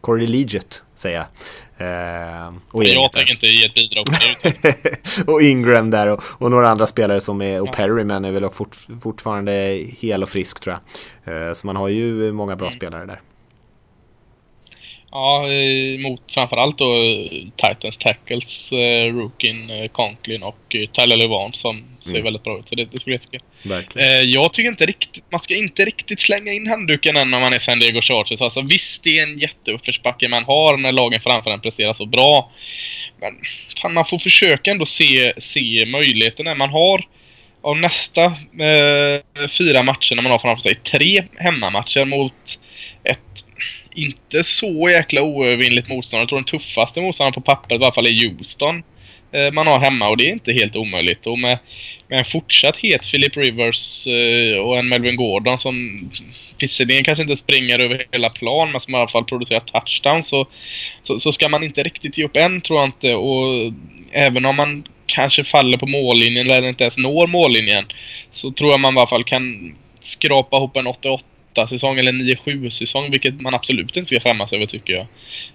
[0.00, 0.46] Corey
[0.94, 1.26] säger jag.
[1.80, 4.04] Uh, och jag tänker inte ge ett bidrag
[5.34, 7.72] och Ingram där och, och, några andra spelare som är, och ja.
[7.72, 9.52] Perryman är väl fort, fortfarande
[9.98, 10.78] hel och frisk tror
[11.24, 11.48] jag.
[11.48, 12.76] Uh, så man har ju många bra mm.
[12.76, 13.20] spelare där.
[15.12, 15.46] Ja,
[15.98, 16.94] mot framförallt då
[17.56, 22.24] Titans tackles, eh, Rookin, eh, Conklin och eh, Tyler Levan som ser mm.
[22.24, 22.68] väldigt bra ut.
[22.68, 23.44] Så det, det skulle jag tycka.
[23.62, 24.08] Verkligen.
[24.08, 27.52] Eh, jag tycker inte riktigt, man ska inte riktigt slänga in handduken än när man
[27.52, 28.40] är San Diego Chargers.
[28.40, 32.52] Alltså visst, det är en jätteuppförsbacke man har när lagen framför en presterar så bra.
[33.20, 33.34] Men
[33.82, 36.54] fan, man får försöka ändå se, se möjligheterna.
[36.54, 37.06] Man har
[37.62, 42.58] av nästa eh, fyra matcher när man har framför sig tre hemmamatcher mot
[43.94, 46.20] inte så jäkla oövervinnligt motstånd.
[46.20, 48.82] Jag tror den tuffaste motståndaren på pappret i alla fall är Houston.
[49.32, 51.26] Eh, man har hemma och det är inte helt omöjligt.
[51.26, 51.58] Och med,
[52.08, 56.08] med en fortsatt het Philip Rivers eh, och en Melvin Gordon som
[56.58, 60.46] visserligen kanske inte springer över hela plan men som i alla fall producerar touchdowns så,
[61.04, 63.14] så, så, ska man inte riktigt ge upp än tror jag inte.
[63.14, 63.72] Och
[64.12, 67.84] även om man kanske faller på mållinjen eller inte ens når mållinjen
[68.30, 71.24] så tror jag man i alla fall kan skrapa ihop en 88
[71.54, 75.06] säsong eller 9-7 säsong vilket man absolut inte ska skämmas över tycker jag.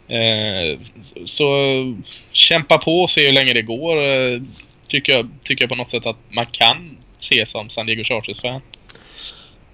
[0.07, 0.79] Eh,
[1.25, 1.95] så
[2.31, 4.05] kämpa på och se hur länge det går.
[4.05, 4.41] Eh,
[4.89, 8.61] tycker, jag, tycker jag på något sätt att man kan se som San Diego Chargers-fan.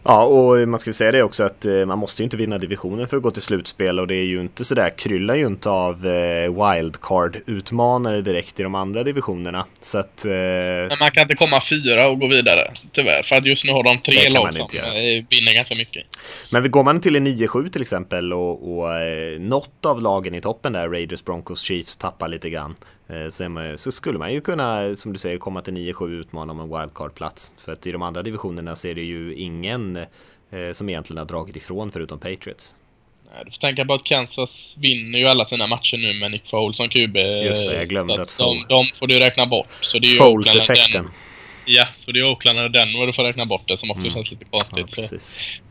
[0.05, 2.57] Ja, och man ska väl säga det också att eh, man måste ju inte vinna
[2.57, 5.69] divisionen för att gå till slutspel och det är ju inte sådär, kryllar ju inte
[5.69, 9.65] av eh, wildcard-utmanare direkt i de andra divisionerna.
[9.81, 10.25] Så att...
[10.25, 10.31] Eh...
[10.31, 13.23] Men man kan inte komma fyra och gå vidare, tyvärr.
[13.23, 14.67] För att just nu har de tre lag som
[15.29, 16.05] vinner ganska mycket.
[16.49, 18.89] Men går man till en 9-7 till exempel och, och
[19.39, 22.75] något av lagen i toppen där, Raiders, Broncos, Chiefs, tappar lite grann.
[23.13, 26.59] Eh, så, skulle man ju kunna, som du säger, komma till 9-7 och utmana om
[26.59, 27.51] en wildcard-plats.
[27.57, 31.25] För att i de andra divisionerna så är det ju ingen eh, som egentligen har
[31.25, 32.75] dragit ifrån förutom Patriots.
[33.35, 36.49] Nej, du får tänka på att Kansas vinner ju alla sina matcher nu med Nick
[36.49, 37.17] Foles som QB.
[37.45, 39.67] Just det, jag glömde att, att de, de får du räkna bort.
[40.17, 41.09] Foles-effekten.
[41.65, 44.13] Ja, så det är Oakland och Denver du får räkna bort det som också mm.
[44.13, 45.11] känns lite konstigt.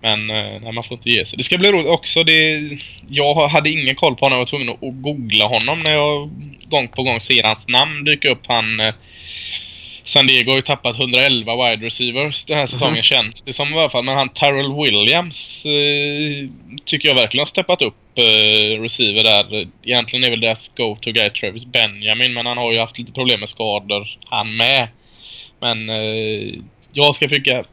[0.00, 1.38] Ja, men eh, nej, man får inte ge sig.
[1.38, 2.22] Det ska bli roligt också.
[2.22, 2.60] Det,
[3.08, 4.36] jag hade ingen koll på honom.
[4.36, 6.30] Jag var tvungen att googla honom när jag
[6.64, 8.46] gång på gång ser hans namn dyka upp.
[8.46, 8.80] Han...
[8.80, 8.94] Eh,
[10.04, 13.02] San Diego har ju tappat 111 wide receivers den här säsongen mm.
[13.02, 14.04] känns det som i alla fall.
[14.04, 16.48] Men han Tyrell Williams eh,
[16.84, 19.68] tycker jag verkligen har steppat upp eh, receiver där.
[19.84, 23.40] Egentligen är väl deras go-to guy Travis Benjamin men han har ju haft lite problem
[23.40, 24.88] med skador han med.
[25.62, 26.54] Men eh,
[26.92, 27.64] jag ska försöka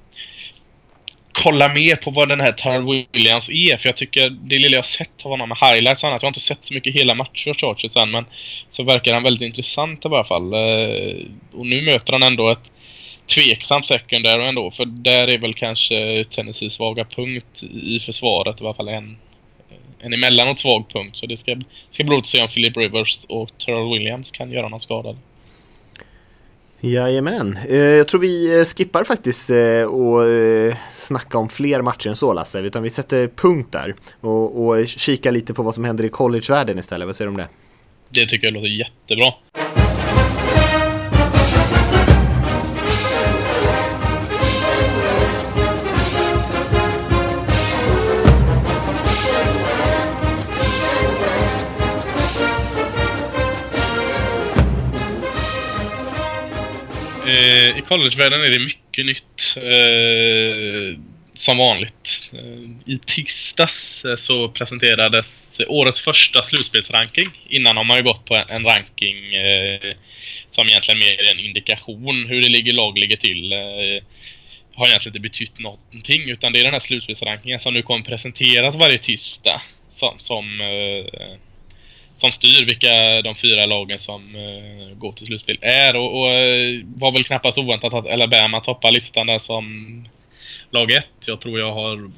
[1.32, 3.78] kolla mer på vad den här Tyrell Williams är.
[3.78, 6.22] För jag tycker det lilla jag sett av honom med highlights och annat.
[6.22, 8.12] Jag har inte sett så mycket hela matcher av Chargers än.
[8.12, 8.26] Men
[8.70, 10.54] så verkar han väldigt intressant i alla fall.
[10.54, 11.16] Eh,
[11.54, 12.72] och nu möter han ändå ett
[13.36, 14.72] tveksamt secondary ändå.
[14.72, 18.62] För där är väl kanske Tennessees svaga punkt i försvaret.
[18.62, 19.18] I alla fall en,
[20.00, 21.18] en emellanåt svag punkt.
[21.18, 21.58] Så det ska,
[21.92, 25.16] ska bli roligt att se om Philip Rivers och Terrell Williams kan göra någon skada.
[26.82, 30.22] Jajamän, eh, jag tror vi eh, skippar faktiskt eh, och
[30.92, 35.32] snacka om fler matcher än så Lasse, utan vi sätter punkt där och, och kika
[35.32, 37.06] lite på vad som händer i collegevärlden istället.
[37.06, 37.48] Vad säger du om det?
[38.10, 39.34] Det tycker jag låter jättebra.
[57.50, 59.58] Eh, I collegevärlden är det mycket nytt.
[59.58, 61.00] Eh,
[61.40, 62.32] som vanligt.
[62.34, 67.30] Eh, I tisdags eh, så presenterades årets första slutspelsranking.
[67.50, 69.94] Innan har man ju gått på en, en ranking eh,
[70.50, 73.54] som egentligen mer är en indikation hur det ligger lag ligger till.
[73.54, 74.04] Eh,
[74.74, 78.76] har egentligen inte betytt någonting utan det är den här slutspelsrankingen som nu kommer presenteras
[78.76, 79.62] varje tisdag.
[79.96, 81.38] Som, som eh,
[82.20, 85.96] som styr vilka de fyra lagen som uh, går till slutspel är.
[85.96, 90.06] Och, och uh, var väl knappast oväntat att Alabama toppar listan där som
[90.72, 91.06] lag 1.
[91.28, 92.12] Jag tror jag har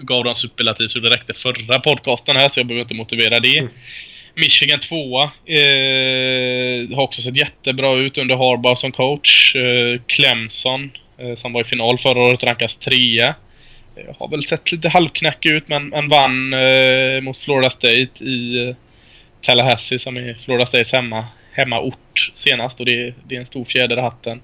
[0.00, 3.58] gav dem superlativ så det räckte förra podcasten här så jag behöver inte motivera det.
[3.58, 3.72] Mm.
[4.34, 5.28] Michigan 2 eh,
[6.96, 9.56] har också sett jättebra ut under Harbaugh som coach.
[9.56, 13.34] Eh, Clemson eh, som var i final förra året rankas trea.
[13.96, 18.74] Eh, har väl sett lite halvknackig ut men, men vann eh, mot Florida State i
[19.42, 23.96] Tallahassee som är Florida States hemma, hemmaort senast och det, det är en stor fjäder
[23.96, 24.40] i hatten.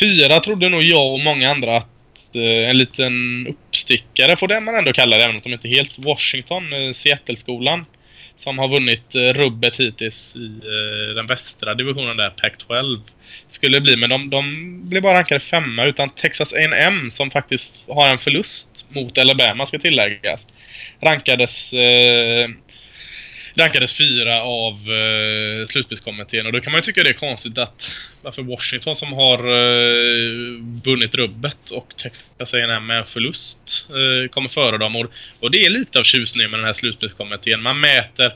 [0.00, 4.74] Fyra trodde nog jag och många andra att eh, en liten uppstickare får det man
[4.74, 7.84] ändå kalla det, även om de inte är helt Washington, eh, Seattle-skolan
[8.38, 13.00] som har vunnit eh, rubbet hittills i eh, den västra divisionen där, Pac-12
[13.48, 13.96] skulle bli.
[13.96, 18.86] Men de, de blev bara rankade femma utan Texas A&M som faktiskt har en förlust
[18.88, 20.46] mot Alabama ska tilläggas.
[21.00, 22.48] Rankades eh,
[23.56, 27.92] rankades fyra av eh, slutspelskommittén och då kan man ju tycka det är konstigt att
[28.22, 34.48] varför Washington som har eh, vunnit rubbet och Texas A&M med en förlust eh, kommer
[34.48, 35.06] före dem och,
[35.40, 37.62] och det är lite av tjusningen med den här slutspelskommittén.
[37.62, 38.34] Man mäter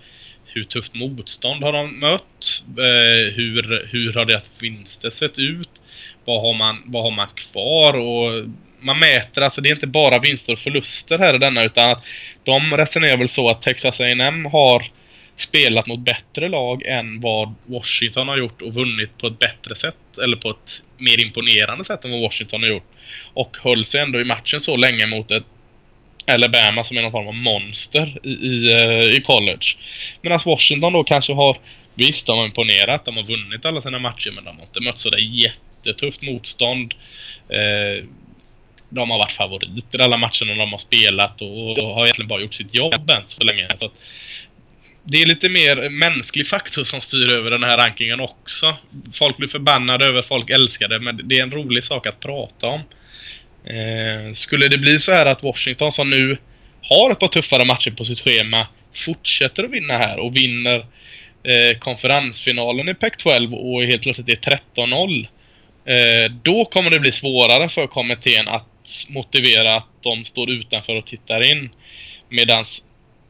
[0.53, 2.63] hur tufft motstånd har de mött?
[2.79, 5.71] Eh, hur, hur har deras vinster sett ut?
[6.25, 7.95] Vad har man, vad har man kvar?
[7.95, 8.49] Och
[8.81, 12.05] man mäter, alltså det är inte bara vinster och förluster här i denna utan att
[12.45, 14.91] de resonerar väl så att Texas A&M har
[15.41, 19.97] spelat mot bättre lag än vad Washington har gjort och vunnit på ett bättre sätt.
[20.23, 22.91] Eller på ett mer imponerande sätt än vad Washington har gjort.
[23.35, 25.45] Och höll sig ändå i matchen så länge mot ett
[26.27, 29.77] Alabama som är någon form av monster i, i, eh, i college.
[30.23, 31.57] Medan Washington då kanske har
[31.95, 33.05] Visst, de har imponerat.
[33.05, 36.95] De har vunnit alla sina matcher men de har inte mött sådär jättetufft motstånd.
[37.49, 38.05] Eh,
[38.89, 42.55] de har varit favoriter i alla matcherna de har spelat och, har egentligen bara gjort
[42.55, 43.69] sitt jobb än så länge.
[43.79, 43.93] Så att,
[45.11, 48.77] det är lite mer mänsklig faktor som styr över den här rankingen också.
[49.13, 52.67] Folk blir förbannade över, folk älskar det, men det är en rolig sak att prata
[52.67, 52.81] om.
[53.65, 56.37] Eh, skulle det bli så här att Washington som nu
[56.83, 60.87] har ett par tuffare matcher på sitt schema fortsätter att vinna här och vinner
[61.45, 65.27] eh, konferensfinalen i Pac-12 och helt plötsligt är 13-0.
[65.85, 71.07] Eh, då kommer det bli svårare för kommittén att motivera att de står utanför och
[71.07, 71.71] tittar in.
[72.29, 72.65] Medan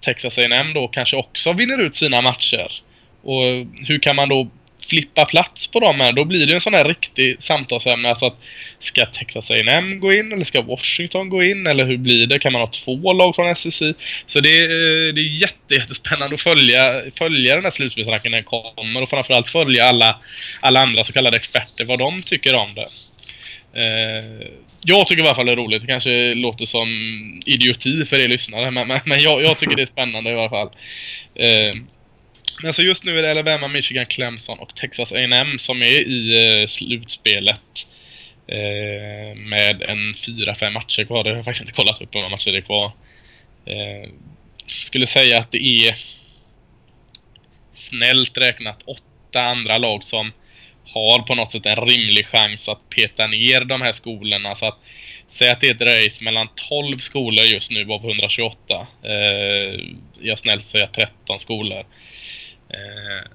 [0.01, 2.73] Texas A&M då kanske också vinner ut sina matcher.
[3.23, 3.43] Och
[3.87, 4.51] hur kan man då
[4.89, 6.13] flippa plats på dem här?
[6.13, 8.09] Då blir det en sån här riktig samtalsämne.
[8.09, 8.39] Alltså att
[8.79, 11.67] ska Texas A&M gå in eller ska Washington gå in?
[11.67, 12.39] Eller hur blir det?
[12.39, 13.83] Kan man ha två lag från SEC?
[14.27, 18.75] Så det, är, det är jätte, jättespännande att följa, följa den här slutspelsrankingen när den
[18.77, 20.19] kommer och framförallt följa alla,
[20.61, 22.89] alla andra så kallade experter, vad de tycker om det.
[23.75, 24.49] Eh,
[24.85, 25.83] jag tycker i alla fall det är roligt.
[25.83, 26.89] Det kanske låter som
[27.47, 30.51] idioti för er lyssnare, men, men, men jag, jag, tycker det är spännande i alla
[30.51, 30.71] fall.
[31.35, 31.75] Eh,
[32.63, 36.61] men så just nu är det Alabama, Michigan, Clemson och Texas A&M som är i
[36.63, 37.87] eh, slutspelet.
[38.47, 41.25] Eh, med en fyra, fem matcher kvar.
[41.25, 42.93] Det har jag faktiskt inte kollat upp hur många matcher det är kvar.
[43.67, 44.11] Eh,
[44.67, 45.97] skulle säga att det är
[47.75, 50.33] snällt räknat åtta andra lag som
[50.93, 54.57] har på något sätt en rimlig chans att peta ner de här skolorna.
[54.57, 54.79] Så att,
[55.29, 58.87] säg att det är ett race mellan 12 skolor just nu av 128.
[59.03, 59.81] Eh,
[60.21, 61.85] jag snällt säga 13 skolor.
[62.69, 63.31] Eh,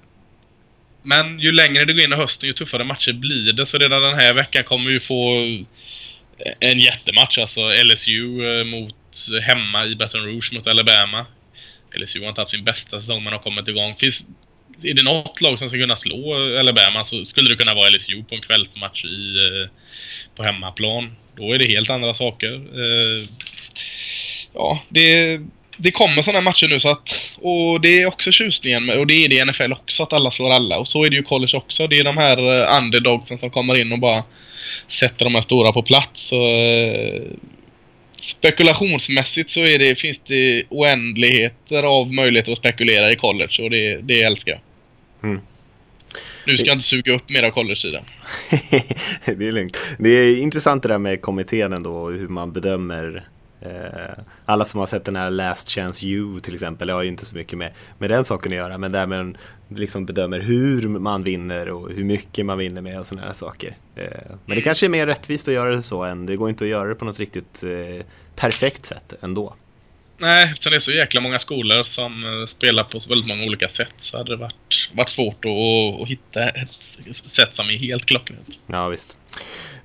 [1.02, 3.66] men ju längre det går in i hösten ju tuffare matcher blir det.
[3.66, 5.34] Så redan den här veckan kommer vi få
[6.60, 7.38] en jättematch.
[7.38, 8.96] Alltså LSU eh, mot
[9.42, 11.26] hemma i Baton Rouge mot Alabama.
[11.96, 13.96] LSU har inte haft sin bästa säsong men har kommit igång.
[13.96, 14.24] Finns,
[14.82, 18.22] är det något lag som ska kunna slå Alabama så skulle det kunna vara LSU
[18.28, 19.68] på en kvällsmatch i, eh,
[20.36, 21.16] på hemmaplan.
[21.36, 22.52] Då är det helt andra saker.
[22.54, 23.28] Eh,
[24.54, 25.40] ja, det,
[25.76, 27.32] det kommer sådana matcher nu så att...
[27.36, 30.50] Och det är också tjusningen och det är det i NFL också att alla slår
[30.50, 30.78] alla.
[30.78, 31.86] Och så är det ju college också.
[31.86, 34.24] Det är de här eh, underdogsen som kommer in och bara
[34.88, 36.28] sätter de här stora på plats.
[36.28, 36.36] Så,
[38.20, 44.00] spekulationsmässigt så är det, finns det oändligheter av möjligheter att spekulera i college och det,
[44.02, 44.60] det älskar jag.
[45.26, 45.40] Mm.
[46.46, 48.04] Nu ska jag inte suga upp mer av college-sidan.
[49.24, 49.78] det är lugnt.
[49.98, 53.28] Det är intressant det där med kommittén ändå och hur man bedömer
[53.60, 57.08] Eh, alla som har sett den här Last Chance You till exempel, det har ju
[57.08, 59.36] inte så mycket med, med den saken att göra, men där man
[59.68, 63.76] liksom bedömer hur man vinner och hur mycket man vinner med och sådana här saker.
[63.94, 64.62] Eh, men det mm.
[64.62, 66.94] kanske är mer rättvist att göra det så än, det går inte att göra det
[66.94, 69.54] på något riktigt eh, perfekt sätt ändå.
[70.18, 73.44] Nej, eftersom det är så jäkla många skolor som eh, spelar på så väldigt många
[73.44, 76.68] olika sätt så hade det varit, varit svårt att, att hitta ett
[77.26, 78.58] sätt som är helt klockrent.
[78.66, 79.16] Ja, visst.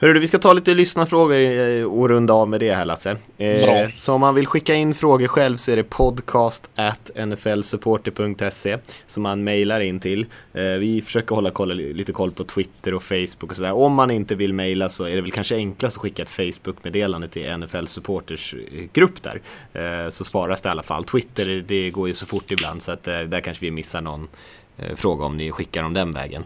[0.02, 3.18] Hörru, vi ska ta lite lyssnarfrågor eh, och runda av med det här Lasse.
[3.38, 8.78] Eh, så om man vill skicka in frågor själv så är det podcast at nflsupporter.se
[9.08, 10.26] som man mejlar in till.
[10.54, 13.72] Eh, vi försöker hålla koll, lite koll på Twitter och Facebook och sådär.
[13.72, 17.28] Om man inte vill mejla så är det väl kanske enklast att skicka ett Facebook-meddelande
[17.28, 19.42] till NFL Supporters eh, grupp där.
[19.74, 21.04] Eh, så sparas det i alla fall.
[21.04, 24.28] Twitter, det går ju så fort ibland så att eh, där kanske vi missar någon
[24.78, 26.44] Eh, fråga om ni skickar dem den vägen.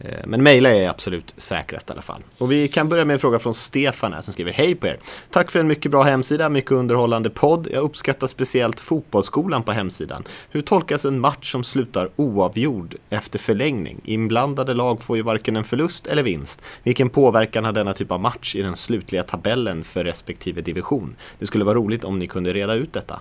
[0.00, 2.22] Eh, men mejla är absolut säkrast i alla fall.
[2.38, 4.98] Och vi kan börja med en fråga från Stefan här som skriver Hej på er!
[5.30, 7.68] Tack för en mycket bra hemsida, mycket underhållande podd.
[7.72, 10.24] Jag uppskattar speciellt fotbollsskolan på hemsidan.
[10.50, 14.00] Hur tolkas en match som slutar oavgjord efter förlängning?
[14.04, 16.64] Inblandade lag får ju varken en förlust eller vinst.
[16.82, 21.16] Vilken påverkan har denna typ av match i den slutliga tabellen för respektive division?
[21.38, 23.20] Det skulle vara roligt om ni kunde reda ut detta.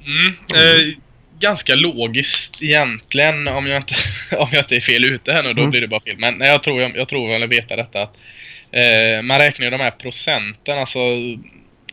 [0.00, 0.94] Mm, eh
[1.40, 3.94] ganska logiskt egentligen om jag inte,
[4.38, 5.52] om jag inte är fel ute här nu.
[5.52, 5.70] Då mm.
[5.70, 6.18] blir det bara fel.
[6.18, 8.16] Men nej, jag tror, jag, jag tror väl veta detta att
[8.72, 10.98] eh, man räknar ju de här procenten alltså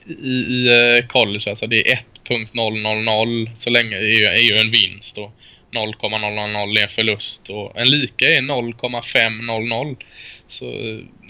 [0.05, 1.49] i, i eh, college.
[1.49, 5.31] Alltså det är 1.000 så länge är ju, är ju en vinst och
[5.71, 9.95] 0,000 är en förlust och en lika är 0,500.
[10.49, 10.65] Så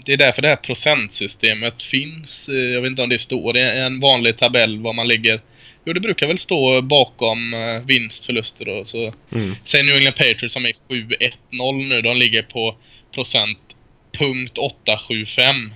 [0.04, 2.48] det är därför det här procentsystemet finns.
[2.48, 5.40] Jag vet inte om det står i en vanlig tabell var man ligger
[5.86, 9.14] Jo, det brukar väl stå bakom uh, vinstförluster och så.
[9.34, 9.56] Mm.
[9.64, 12.02] Sen New England Patriots som är 7-1-0 nu.
[12.02, 12.76] De ligger på
[13.14, 13.58] procent
[14.18, 15.72] punkt 875.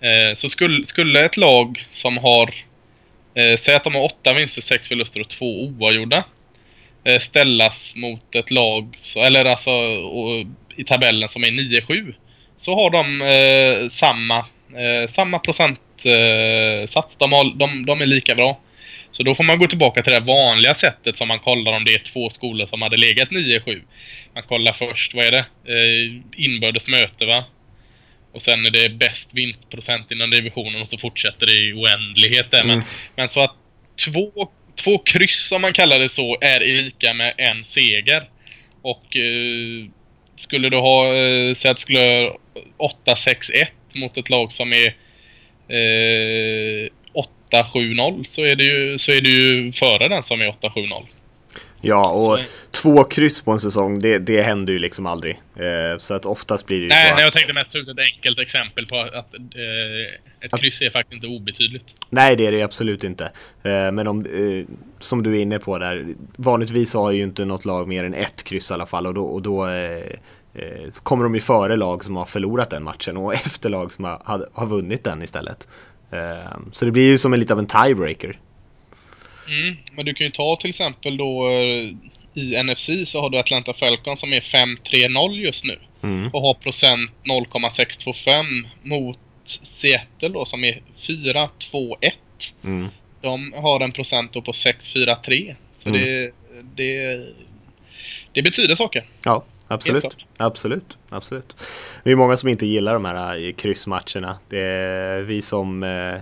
[0.00, 2.54] Eh, så skulle, skulle ett lag som har,
[3.34, 6.24] eh, säg att de har 8 vinster, 6 förluster och 2 oavgjorda.
[7.04, 10.46] Eh, ställas mot ett lag, eller alltså och,
[10.76, 12.14] i tabellen som är 9-7.
[12.56, 14.38] Så har de eh, samma,
[14.78, 17.16] eh, samma procentsats.
[17.18, 18.60] de, de, de är lika bra.
[19.16, 21.94] Så då får man gå tillbaka till det vanliga sättet som man kollar om det
[21.94, 23.82] är två skolor som hade legat 9-7.
[24.34, 25.44] Man kollar först, vad är det?
[25.64, 27.44] Eh, inbördes möte va?
[28.32, 32.60] Och sen är det bäst vinstprocent inom divisionen och så fortsätter det i oändlighet där.
[32.60, 32.76] Mm.
[32.76, 32.86] Men,
[33.16, 33.54] men så att
[34.04, 34.48] två,
[34.84, 38.28] två kryss om man kallar det så är lika med en seger.
[38.82, 39.88] Och eh,
[40.36, 42.32] skulle du ha, eh, säg att skulle
[42.78, 44.86] 8-6-1 mot ett lag som är
[45.68, 46.90] eh,
[47.54, 51.04] 8-7-0 så är det ju, så är det ju före den som är 8-7-0.
[51.80, 52.38] Ja, och så...
[52.70, 55.40] två kryss på en säsong, det, det händer ju liksom aldrig.
[55.56, 57.20] Eh, så att oftast blir det ju nej, så Nej, att...
[57.20, 61.14] jag tänkte mest ta ut ett enkelt exempel på att eh, ett kryss är faktiskt
[61.14, 61.84] inte obetydligt.
[62.10, 63.24] Nej, det är det absolut inte.
[63.62, 67.64] Eh, men om, eh, som du är inne på där, vanligtvis har ju inte något
[67.64, 69.96] lag mer än ett kryss i alla fall och då, och då eh,
[70.54, 74.04] eh, kommer de ju före lag som har förlorat den matchen och efter lag som
[74.04, 75.68] har, har vunnit den istället.
[76.14, 78.38] Ehm, så det blir ju som en lite av en tiebreaker.
[79.48, 81.94] Mm, men du kan ju ta till exempel då eh,
[82.34, 85.78] i NFC så har du Atlanta Falcons som är 5-3-0 just nu.
[86.02, 86.30] Mm.
[86.32, 88.46] Och har procent 0,625
[88.82, 89.18] mot
[89.62, 91.48] Seattle då som är 4-2-1.
[92.64, 92.88] Mm.
[93.20, 95.54] De har en procent då på 6-4-3.
[95.78, 96.00] Så mm.
[96.00, 96.32] det,
[96.74, 97.24] det,
[98.32, 99.04] det betyder saker.
[99.24, 99.44] Ja.
[99.68, 101.56] Absolut, absolut, absolut.
[102.04, 104.38] Det är många som inte gillar de här eh, kryssmatcherna.
[104.48, 106.20] Det är vi som eh,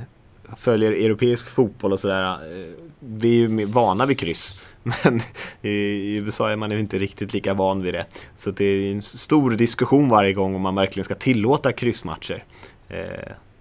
[0.57, 2.33] följer europeisk fotboll och sådär.
[2.33, 2.67] Eh,
[3.01, 4.69] vi är ju vana vid kryss.
[4.83, 5.21] Men
[5.63, 8.07] i USA är man inte riktigt lika van vid det.
[8.37, 12.45] Så det är en stor diskussion varje gång om man verkligen ska tillåta kryssmatcher.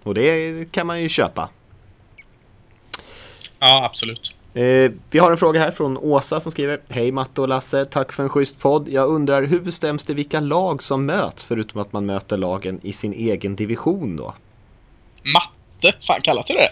[0.02, 1.48] Och det kan man ju köpa.
[3.58, 4.34] Ja, absolut.
[4.54, 8.12] Eh, vi har en fråga här från Åsa som skriver Hej Matte och Lasse, tack
[8.12, 8.88] för en schysst podd.
[8.88, 12.92] Jag undrar hur bestäms det vilka lag som möts förutom att man möter lagen i
[12.92, 14.34] sin egen division då?
[15.22, 15.96] Matte?
[16.06, 16.70] Fan, kallas det det?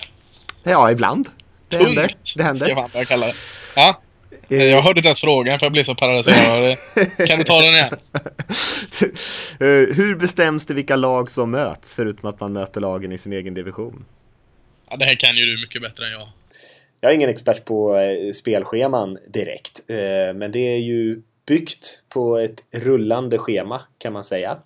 [0.70, 1.28] Ja, ibland.
[1.68, 1.88] Det Tungt.
[1.88, 2.14] händer.
[2.36, 2.66] Det händer.
[2.66, 3.32] ska fan jag kalla det.
[3.76, 4.00] Ja.
[4.48, 6.76] Eh, Jag hörde inte ens frågan för jag blev så paralyserad.
[7.28, 7.94] kan du ta den igen?
[9.60, 9.66] Eh,
[9.96, 13.54] Hur bestäms det vilka lag som möts, förutom att man möter lagen i sin egen
[13.54, 14.04] division?
[14.90, 16.28] Ja, det här kan ju du mycket bättre än jag.
[17.00, 22.38] Jag är ingen expert på eh, spelscheman direkt, eh, men det är ju byggt på
[22.38, 24.58] ett rullande schema kan man säga.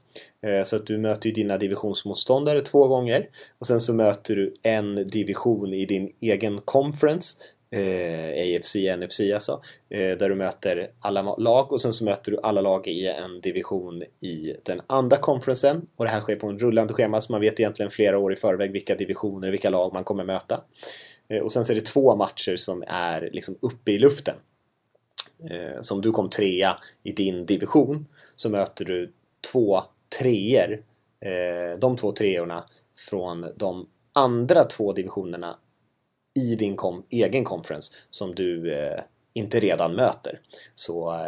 [0.43, 3.29] Eh, så att du möter ju dina divisionsmotståndare två gånger
[3.59, 7.37] och sen så möter du en division i din egen conference
[7.71, 12.39] eh, AFC, NFC alltså, eh, där du möter alla lag och sen så möter du
[12.43, 15.87] alla lag i en division i den andra konferensen.
[15.97, 18.37] och det här sker på en rullande schema så man vet egentligen flera år i
[18.37, 20.61] förväg vilka divisioner, vilka lag man kommer möta.
[21.29, 24.35] Eh, Och sen så är det två matcher som är liksom uppe i luften.
[25.51, 28.07] Eh, Så om du kom trea i din division
[28.37, 29.13] så möter du
[29.53, 29.83] två
[30.19, 30.83] treor.
[31.21, 32.65] eh, De två treorna
[33.11, 35.57] från de andra två divisionerna
[36.41, 38.73] i din kom- egen conference som du
[39.33, 40.41] inte redan möter.
[40.75, 41.27] Så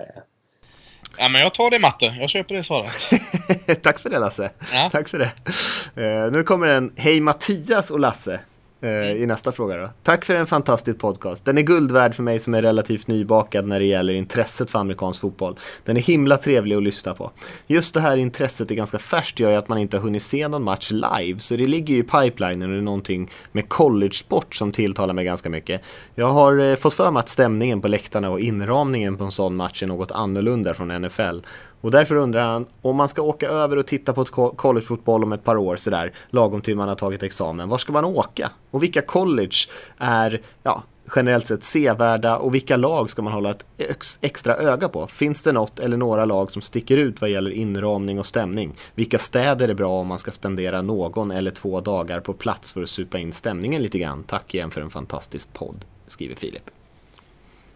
[1.18, 2.04] Ja, men jag tar det matte.
[2.20, 2.92] Jag köper det svaret.
[3.82, 4.50] Tack för det Lasse.
[4.72, 4.88] Ja.
[4.92, 6.30] Tack för det.
[6.30, 8.40] Nu kommer en Hej Mattias och Lasse.
[8.80, 9.90] Eh, I nästa fråga då.
[10.02, 11.44] Tack för en fantastisk podcast.
[11.44, 14.78] Den är guld värd för mig som är relativt nybakad när det gäller intresset för
[14.78, 15.58] amerikansk fotboll.
[15.84, 17.30] Den är himla trevlig att lyssna på.
[17.66, 20.48] Just det här intresset är ganska färskt gör ju att man inte har hunnit se
[20.48, 21.38] någon match live.
[21.38, 25.24] Så det ligger ju i pipelinen och det är någonting med college-sport som tilltalar mig
[25.24, 25.82] ganska mycket.
[26.14, 29.56] Jag har eh, fått för mig att stämningen på läktarna och inramningen på en sån
[29.56, 31.38] match är något annorlunda från NFL.
[31.80, 35.32] Och därför undrar han om man ska åka över och titta på ett collegefotboll om
[35.32, 37.68] ett par år sådär, lagom till man har tagit examen.
[37.68, 38.50] Var ska man åka?
[38.70, 39.56] Och vilka college
[39.98, 40.82] är, ja,
[41.16, 45.06] generellt sett sevärda och vilka lag ska man hålla ett ex- extra öga på?
[45.06, 48.74] Finns det något eller några lag som sticker ut vad gäller inramning och stämning?
[48.94, 52.82] Vilka städer är bra om man ska spendera någon eller två dagar på plats för
[52.82, 54.22] att supa in stämningen lite grann?
[54.22, 56.70] Tack igen för en fantastisk podd, skriver Filip.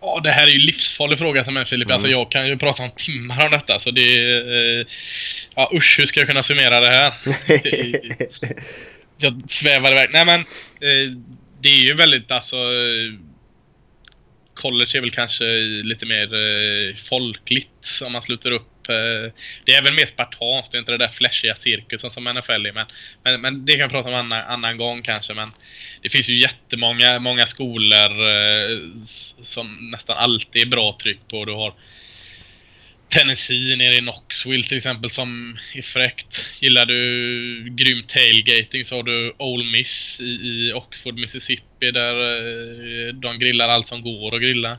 [0.01, 1.91] Ja, det här är ju livsfarlig fråga till mig Filip.
[1.91, 3.81] Alltså jag kan ju prata om timmar om detta.
[3.81, 4.81] Så det är...
[4.81, 4.87] eh,
[5.55, 7.13] Ja usch, hur ska jag kunna summera det här?
[9.19, 10.09] jag svävar iväg.
[10.13, 11.17] Nej men, eh,
[11.61, 12.57] det är ju väldigt alltså...
[14.55, 15.45] College är väl kanske
[15.83, 18.80] lite mer eh, folkligt om man sluter upp.
[19.65, 22.73] Det är väl mer spartanskt, det är inte det där flashiga cirkusen som NFL är.
[22.73, 22.87] Men,
[23.25, 25.35] men, men det kan vi prata om annan, annan gång kanske.
[25.35, 25.51] Men
[26.03, 28.79] det finns ju jättemånga många skolor eh,
[29.43, 31.45] som nästan alltid är bra tryck på.
[31.45, 31.75] Du har
[33.11, 36.51] Tennessee nere i Knoxville till exempel som är fräckt.
[36.61, 43.15] Gillar du grym tailgating så har du Ole Miss i, i Oxford, Mississippi där eh,
[43.15, 44.79] de grillar allt som går att grilla.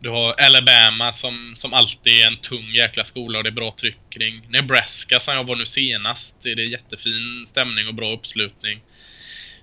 [0.00, 3.74] Du har Alabama som, som alltid är en tung jäkla skola och det är bra
[3.80, 4.42] tryck kring.
[4.48, 6.34] Nebraska som jag var nu senast.
[6.42, 8.80] Det är det jättefin stämning och bra uppslutning.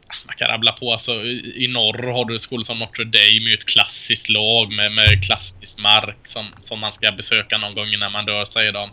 [0.07, 0.93] Ah, man kan rabbla på.
[0.93, 5.25] Alltså, i, I norr har du skolor som Notre Dame ett klassiskt lag med, med
[5.25, 8.89] klassisk mark som, som man ska besöka någon gång innan man dör, säger de.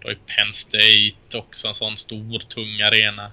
[0.00, 3.30] Du har ju Penn State också, en sån stor, tung arena.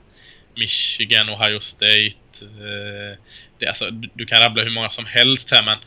[0.55, 2.41] Michigan, Ohio State.
[2.41, 3.17] Eh,
[3.59, 5.77] det, alltså, du, du kan rabbla hur många som helst här men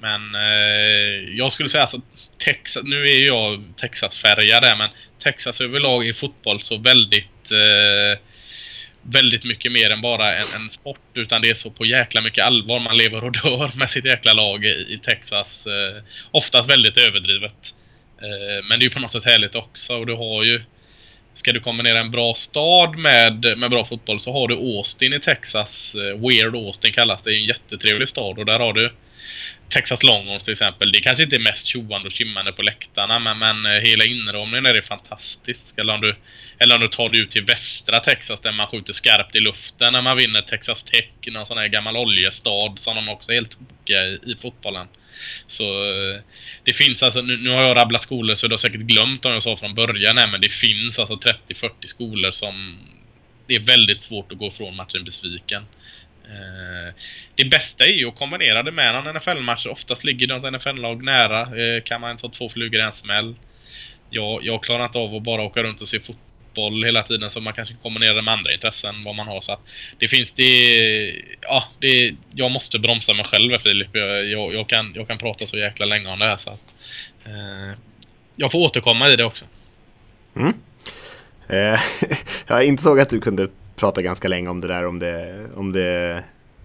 [0.00, 2.00] men eh, jag skulle säga alltså
[2.38, 4.88] Texas, nu är ju jag Texas-färgad där men
[5.22, 8.20] Texas överlag i fotboll så väldigt eh,
[9.02, 12.44] väldigt mycket mer än bara en, en sport utan det är så på jäkla mycket
[12.44, 15.66] allvar man lever och dör med sitt jäkla lag i, i Texas.
[15.66, 17.74] Eh, oftast väldigt överdrivet.
[18.22, 20.62] Eh, men det är ju på något sätt härligt också och du har ju
[21.34, 25.20] Ska du kombinera en bra stad med, med bra fotboll så har du Austin i
[25.20, 25.94] Texas.
[25.94, 27.30] Eh, Weird Austin kallas det.
[27.30, 28.92] Det är en jättetrevlig stad och där har du
[29.68, 30.92] Texas Longhorns till exempel.
[30.92, 34.66] Det kanske inte är mest tjoande och kimmande på läktarna men, men eh, hela inramningen
[34.66, 35.78] är det fantastisk.
[35.78, 36.16] Eller om, du,
[36.58, 39.92] eller om du tar dig ut till västra Texas där man skjuter skarpt i luften
[39.92, 41.04] när man vinner Texas Tech.
[41.26, 44.86] Någon sån här gammal oljestad som de också är helt tokiga i, i fotbollen.
[45.48, 46.20] Så eh,
[46.64, 49.32] det finns alltså, nu, nu har jag rabblat skolor så du har säkert glömt om
[49.32, 51.14] jag sa från början här, men det finns alltså
[51.48, 52.78] 30-40 skolor som
[53.46, 55.62] det är väldigt svårt att gå från matchen besviken.
[56.28, 56.94] Eh,
[57.34, 59.66] det bästa är ju att kombinera det med någon NFL-match.
[59.66, 61.40] Oftast ligger något NFL-lag nära.
[61.40, 63.34] Eh, kan man ta två flugor i en smäll.
[64.10, 67.40] Jag, jag klarar inte av att bara åka runt och se fotboll hela tiden så
[67.40, 69.40] man kanske kombinerar det med andra intressen vad man har.
[69.40, 69.60] Så att
[69.98, 71.12] det finns det...
[71.40, 73.88] Ja, det, jag måste bromsa mig själv här, Filip.
[73.92, 76.74] Jag, jag, jag, kan, jag kan prata så jäkla länge om det här så att...
[77.24, 77.78] Eh,
[78.36, 79.44] jag får återkomma i det också.
[80.36, 80.54] Mm.
[81.48, 81.80] Eh,
[82.46, 83.48] jag insåg att du kunde
[83.78, 86.24] prata ganska länge om det där om det, om det,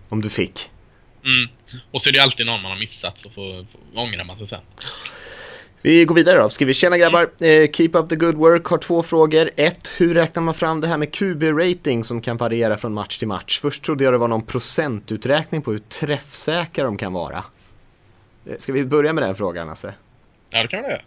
[0.09, 0.70] om du fick.
[1.26, 1.49] Mm.
[1.91, 4.47] Och så är det alltid någon man har missat så får, får ångrar man sig
[4.47, 4.59] sen.
[5.82, 6.49] Vi går vidare då.
[6.49, 8.66] Skriver tjena grabbar, eh, keep up the good work.
[8.66, 9.49] Har två frågor.
[9.55, 13.28] Ett, hur räknar man fram det här med QB-rating som kan variera från match till
[13.28, 13.59] match?
[13.61, 17.43] Först trodde jag det var någon procentuträkning på hur träffsäkra de kan vara.
[18.45, 19.93] Eh, Ska vi börja med den frågan Lasse?
[20.49, 21.01] Ja, det kan vi göra.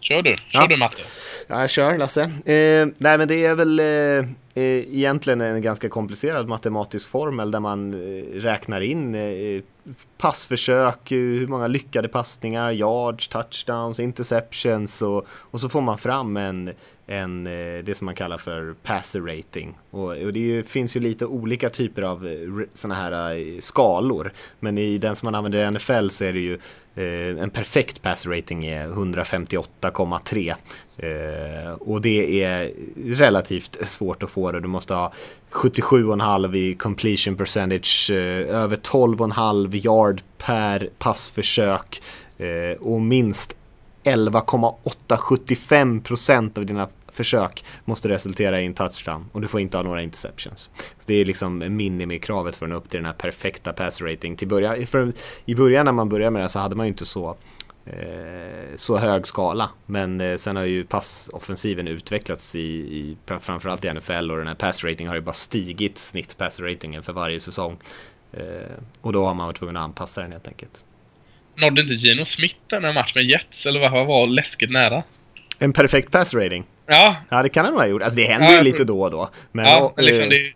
[0.00, 0.36] Kör du.
[0.36, 0.66] Kör Ja.
[0.66, 1.02] du Matte.
[1.46, 2.22] Ja, jag kör Lasse.
[2.22, 4.64] Eh, nej men det är väl eh, Eh,
[4.96, 9.62] egentligen en ganska komplicerad matematisk formel där man eh, räknar in eh,
[10.18, 16.70] passförsök, hur många lyckade passningar, yards, touchdowns, interceptions och, och så får man fram en,
[17.06, 17.44] en,
[17.84, 19.78] det som man kallar för passer rating.
[19.90, 22.28] Och, och det ju, finns ju lite olika typer av
[22.74, 24.32] sådana här skalor.
[24.60, 26.58] Men i den som man använder i NFL så är det ju
[27.38, 30.54] en perfekt pass rating är 158,3.
[31.78, 32.72] Och det är
[33.16, 34.60] relativt svårt att få det.
[34.60, 35.12] Du måste ha
[35.50, 42.02] 77,5 i completion percentage, eh, över 12,5 yard per passförsök
[42.38, 43.56] eh, och minst
[44.04, 50.02] 11,875% av dina försök måste resultera i en touchdown och du får inte ha några
[50.02, 50.70] interceptions.
[50.76, 54.36] Så det är liksom minimikravet för att nå upp till den här perfekta pass rating.
[54.36, 55.12] Till början, för
[55.44, 57.36] I början när man började med det så hade man ju inte så
[58.76, 59.70] så hög skala.
[59.86, 64.54] Men eh, sen har ju passoffensiven utvecklats i, i framförallt i NFL och den här
[64.54, 67.78] pass rating har ju bara stigit snitt pass ratingen för varje säsong.
[68.32, 68.42] Eh,
[69.00, 70.82] och då har man varit tvungen att anpassa den helt enkelt.
[71.54, 73.66] Nådde inte Gino Smith den här matchen med Jets?
[73.66, 75.02] Eller vad var läskigt nära?
[75.58, 76.64] En perfekt pass rating?
[76.86, 78.02] Ja, Ja, det kan han nog ha gjort.
[78.02, 79.30] Alltså det händer ju lite då och då.
[79.52, 80.52] Men, ja och, liksom eh, det,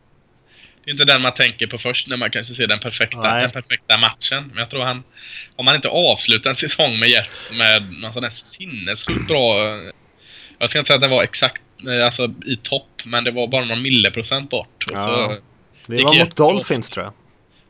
[0.86, 3.42] är- inte den man tänker på först när man kanske ser den perfekta, Nej.
[3.42, 4.44] den perfekta matchen.
[4.48, 5.02] Men jag tror han,
[5.56, 9.58] om man inte avslutar en säsong med Jets med någon sån här sinnessjukt bra...
[10.58, 13.46] Jag ska inte säga att den var exakt eh, alltså, i topp, men det var
[13.48, 14.84] bara någon milliprocent bort.
[14.92, 15.38] Och Ja.
[15.86, 17.12] Det var mot Dolphins tror jag.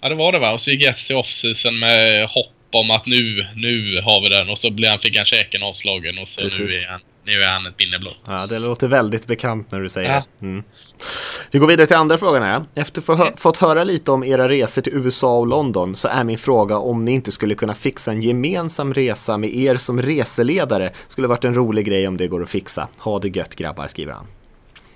[0.01, 0.53] Ja, det var det va.
[0.53, 4.49] Och så gick Jets till offseason med hopp om att nu, nu har vi den.
[4.49, 6.85] Och så blev han, fick han käken avslagen och så nu Precis.
[6.87, 8.17] är, han, nu är han ett minne blott.
[8.27, 10.23] Ja, det låter väldigt bekant när du säger Ja.
[10.39, 10.47] det.
[10.47, 10.63] Mm.
[11.51, 12.65] Vi går vidare till andra frågan här.
[12.75, 16.09] Efter att få hö- fått höra lite om era resor till USA och London så
[16.09, 20.03] är min fråga om ni inte skulle kunna fixa en gemensam resa med er som
[20.03, 20.93] reseledare.
[21.09, 22.89] Skulle varit en rolig grej om det går att fixa.
[22.99, 24.27] Ha det gött grabbar, skriver han.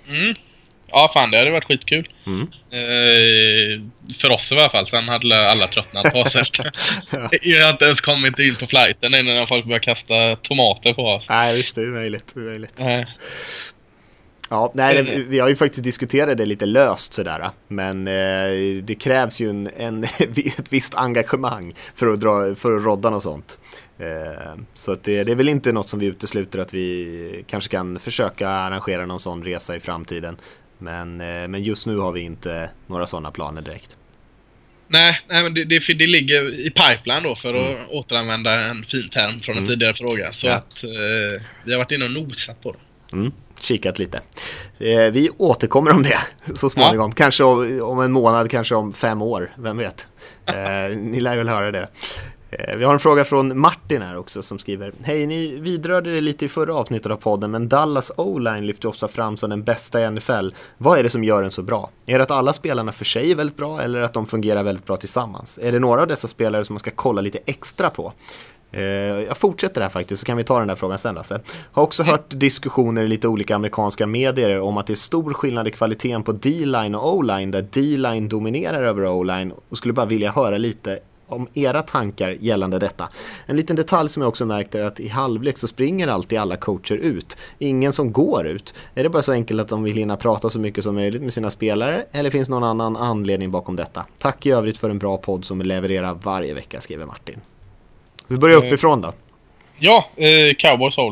[0.09, 0.35] Mm.
[0.91, 2.09] Ja, fan det hade varit skitkul.
[2.26, 2.41] Mm.
[2.72, 3.82] Eh,
[4.14, 4.86] för oss i alla fall.
[4.86, 6.64] Sen hade alla tröttnat på oss efter.
[7.43, 11.24] Jag har inte ens kommit in på flighten när folk börjar kasta tomater på oss.
[11.28, 12.32] Nej, visst, det är möjligt.
[12.34, 12.80] Det är möjligt.
[12.80, 13.03] Eh,
[14.53, 17.51] Ja, nej, det, vi har ju faktiskt diskuterat det lite löst sådär.
[17.68, 20.05] Men eh, det krävs ju en, en,
[20.59, 23.59] ett visst engagemang för att, dra, för att rodda något sånt.
[23.99, 27.70] Eh, så att det, det är väl inte något som vi utesluter att vi kanske
[27.70, 30.36] kan försöka arrangera någon sån resa i framtiden.
[30.81, 33.97] Men, eh, men just nu har vi inte några sådana planer direkt.
[34.89, 39.09] nej, nej, men det, det, det ligger i pipeline då för att återanvända en fin
[39.09, 40.33] term från en tidigare fråga.
[40.33, 40.55] Så Ja.
[40.55, 43.16] att eh, vi har varit inne och nosat på det.
[43.16, 44.20] Mm, kikat lite.
[44.78, 46.18] Eh, vi återkommer om det
[46.55, 47.12] så småningom.
[47.12, 49.51] Kanske om, om en månad, kanske om fem år.
[49.59, 50.07] Vem vet?
[50.47, 51.89] Eh, ni lär väl höra det.
[52.51, 56.21] Eh, vi har en fråga från Martin här också som skriver Hej, ni vidrörde det
[56.21, 60.01] lite i förra avsnittet av podden men Dallas O-line lyfter ofta fram som den bästa
[60.01, 60.49] i NFL.
[60.79, 61.91] Vad är det som gör den så bra?
[62.07, 64.87] Är det att alla spelarna för sig är väldigt bra eller att de fungerar väldigt
[64.87, 65.59] bra tillsammans?
[65.63, 68.13] Är det några av dessa spelare som man ska kolla lite extra på?
[68.73, 71.41] Eh, Jag fortsätter här faktiskt så kan vi ta den där frågan sen Lasse.
[71.73, 75.69] Har också hört diskussioner i lite olika amerikanska medier om att det är stor skillnad
[75.69, 80.31] i kvaliteten på D-line och O-line där D-line dominerar över O-line och skulle bara vilja
[80.31, 80.99] höra lite
[81.33, 83.09] om era tankar gällande detta.
[83.47, 86.57] En liten detalj som jag också märkt är att i halvlek så springer alltid alla
[86.57, 87.37] coacher ut.
[87.59, 88.74] Ingen som går ut.
[88.95, 91.35] Är det bara så enkelt att de vill hinna prata så mycket som möjligt med
[91.35, 94.07] sina spelare eller finns någon annan anledning bakom detta?
[94.18, 97.41] Tack i övrigt för en bra podd som levererar varje vecka, skriver Martin.
[98.16, 99.12] Så vi börjar uppifrån då.
[99.83, 101.11] Ja, eh, Cowboys o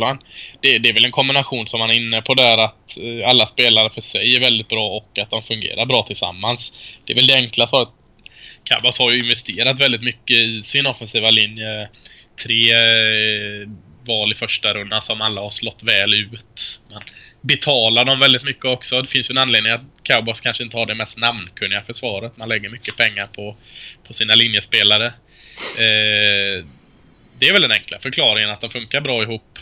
[0.60, 3.46] det, det är väl en kombination som man är inne på där att eh, alla
[3.46, 6.72] spelare för sig är väldigt bra och att de fungerar bra tillsammans.
[7.04, 7.88] Det är väl det enkla svaret.
[8.68, 11.88] Cowboys har ju investerat väldigt mycket i sin offensiva linje.
[12.42, 13.68] Tre eh,
[14.06, 16.80] val i första rundan som alla har slått väl ut.
[16.90, 17.02] Man
[17.40, 19.02] betalar dem väldigt mycket också.
[19.02, 22.36] Det finns ju en anledning att Cowboys kanske inte har det mest namnkunniga försvaret.
[22.36, 23.56] Man lägger mycket pengar på,
[24.06, 25.06] på sina linjespelare.
[25.78, 26.64] Eh,
[27.38, 29.58] det är väl den enkla förklaringen att de funkar bra ihop.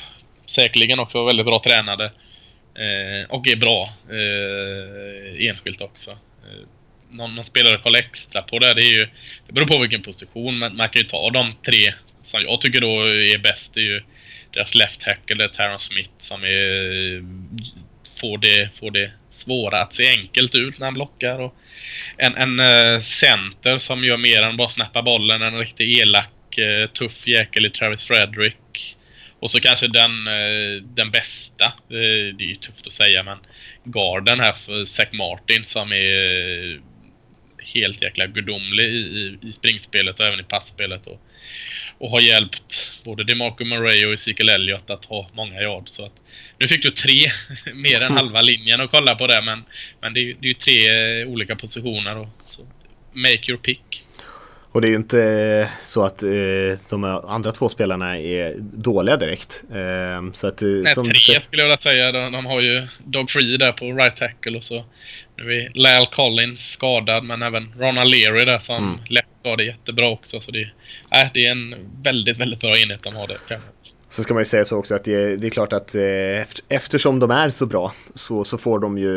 [0.46, 2.04] Säkerligen också väldigt bra tränade.
[2.74, 6.10] Eh, och är bra eh, enskilt också.
[6.10, 6.66] Eh,
[7.10, 9.08] någon, någon spelare kollar extra på det, det är ju...
[9.46, 12.80] Det beror på vilken position, men man kan ju ta de tre som jag tycker
[12.80, 13.74] då är bäst.
[13.74, 14.02] Det är ju
[14.52, 17.24] deras left tackle, Taron Smith som är...
[18.20, 21.40] Får det, får det svåra att se enkelt ut när han blockar.
[21.40, 21.54] Och
[22.16, 25.42] en, en eh, center som gör mer än bara snappa bollen.
[25.42, 28.96] En riktigt elak, eh, tuff jäkel i Travis Frederick.
[29.40, 33.38] Och så kanske den, eh, den bästa, det är ju tufft att säga men
[33.84, 36.80] garden här för Zack Martin som är
[37.74, 41.06] helt jäkla gudomlig i, i, i springspelet och även i passspelet.
[41.06, 41.20] Och,
[41.98, 45.88] och har hjälpt både DeMarco Murray och Ezekiel Elliott att ha många yard.
[45.88, 46.12] Så att,
[46.58, 47.26] nu fick du tre,
[47.74, 49.62] mer än halva linjen att kolla på det men,
[50.00, 52.16] men det, är, det är ju tre olika positioner.
[52.16, 52.66] Och, så
[53.12, 54.02] make your pick.
[54.76, 56.28] Och det är ju inte så att eh,
[56.90, 59.62] de andra två spelarna är dåliga direkt.
[59.74, 62.12] Eh, så att, Nej, som, tre skulle jag vilja säga.
[62.12, 64.84] De, de, har ju Dog Free där på right tackle och så
[65.36, 68.98] nu är Lyle Collins skadad men även Ronald Leary där som mm.
[69.08, 70.40] left guard är jättebra också.
[70.40, 70.62] Så det,
[71.10, 73.38] äh, det är en väldigt, väldigt bra enhet de har där.
[74.08, 77.18] Så ska man ju säga så också att det, det är klart att eh, eftersom
[77.18, 79.16] de är så bra så, så får de ju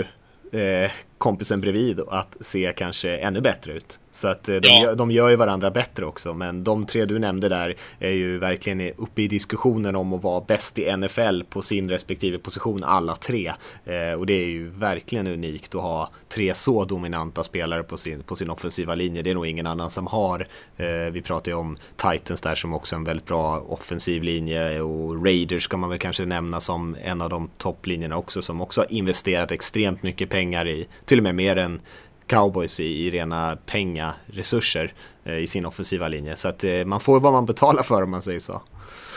[0.54, 4.00] eh, kompisen bredvid att se kanske ännu bättre ut.
[4.12, 4.84] Så att eh, de, ja.
[4.84, 6.34] gör, de gör ju varandra bättre också.
[6.34, 10.42] Men de tre du nämnde där är ju verkligen uppe i diskussionen om att vara
[10.42, 13.54] bäst i NFL på sin respektive position alla tre.
[13.86, 18.24] Eh, och det är ju verkligen unikt att ha tre så dominanta spelare på sin,
[18.24, 19.22] på sin offensiva linje.
[19.22, 20.48] Det är nog ingen annan som har.
[20.78, 24.82] Eh, vi pratar ju om Titans där som också är en väldigt bra offensiv linje
[24.82, 28.82] och Raiders ska man väl kanske nämna som en av de topplinjerna också som också
[28.82, 31.82] har investerat extremt mycket pengar i, till och med mer än
[32.28, 34.94] cowboys i, i rena pengaresurser
[35.26, 36.36] eh, i sin offensiva linje.
[36.36, 38.62] Så att eh, man får vad man betalar för om man säger så.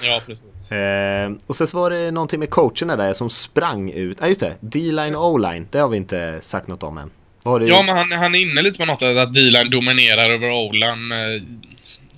[0.02, 0.72] Ja, precis.
[0.72, 4.16] Eh, och sen så var det någonting med coacherna där som sprang ut.
[4.20, 4.56] Ja, ah, just det.
[4.60, 5.68] D-line och O-line.
[5.70, 7.10] Det har vi inte sagt något om än.
[7.60, 7.66] Det...
[7.66, 11.12] Ja, men han, han är inne lite på något att D-line dominerar över O-line.
[11.12, 11.42] Eh,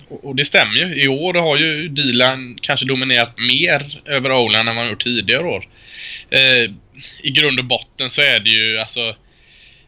[0.09, 1.03] och, och det stämmer ju.
[1.03, 5.43] I år har ju D-line kanske dominerat mer över O-line än vad han gjort tidigare
[5.43, 5.67] år.
[6.29, 6.71] Eh,
[7.23, 9.15] I grund och botten så är det ju alltså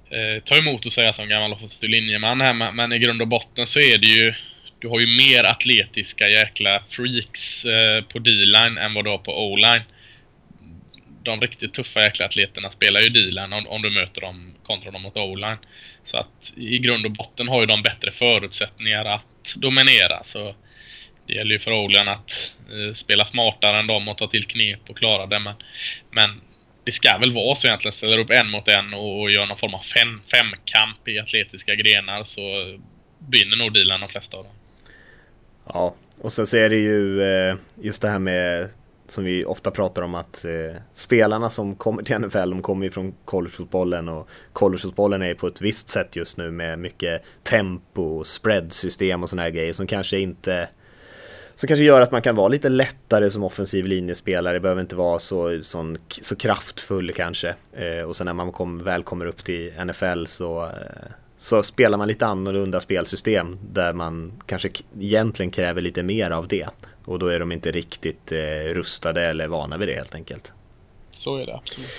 [0.09, 3.67] eh, ta emot och säga som gammal offensiv linjeman här, men i grund och botten
[3.67, 4.33] så är det ju
[4.79, 9.51] du har ju mer atletiska jäkla freaks eh, på D-line än vad du har på
[9.51, 9.81] O-line.
[11.23, 15.01] De riktigt tuffa jäkla atleterna spelar ju D-line om, om, du möter dem kontra dem
[15.01, 15.57] mot O-line.
[16.05, 20.23] Så att i grund och botten har ju de bättre förutsättningar att dominera.
[20.25, 20.55] Så
[21.27, 24.89] det gäller ju för O-line att eh, spela smartare än dem och ta till knep
[24.89, 25.39] och klara det.
[25.39, 25.53] Men,
[26.11, 26.41] men
[26.87, 27.93] det ska väl vara så egentligen.
[27.93, 31.75] Ställer upp en mot en och, och gör någon form av fem, femkamp i atletiska
[31.75, 32.41] grenar så
[33.31, 34.53] vinner nog dealen de flesta av dem.
[35.73, 38.69] Ja, och sen så är det ju eh, just det här med
[39.07, 42.91] som vi ofta pratar om att eh, spelarna som kommer till NFL, de kommer ju
[42.91, 49.23] från collegefotbollen och collegefotbollen är på ett visst sätt just nu med mycket tempo, spreadsystem
[49.23, 50.69] och såna här grejer som kanske inte
[51.57, 55.19] som kanske gör att man kan vara lite lättare som offensiv linjespelare, behöver inte vara
[55.19, 57.55] så, sån, så kraftfull kanske.
[57.73, 60.71] Eh, och sen när man kom, väl kommer upp till NFL så, eh,
[61.37, 64.69] så spelar man lite annorlunda spelsystem där man kanske
[64.99, 66.67] egentligen kräver lite mer av det.
[67.05, 70.53] Och då är de inte riktigt eh, rustade eller vana vid det helt enkelt.
[71.11, 71.89] Så är det absolut.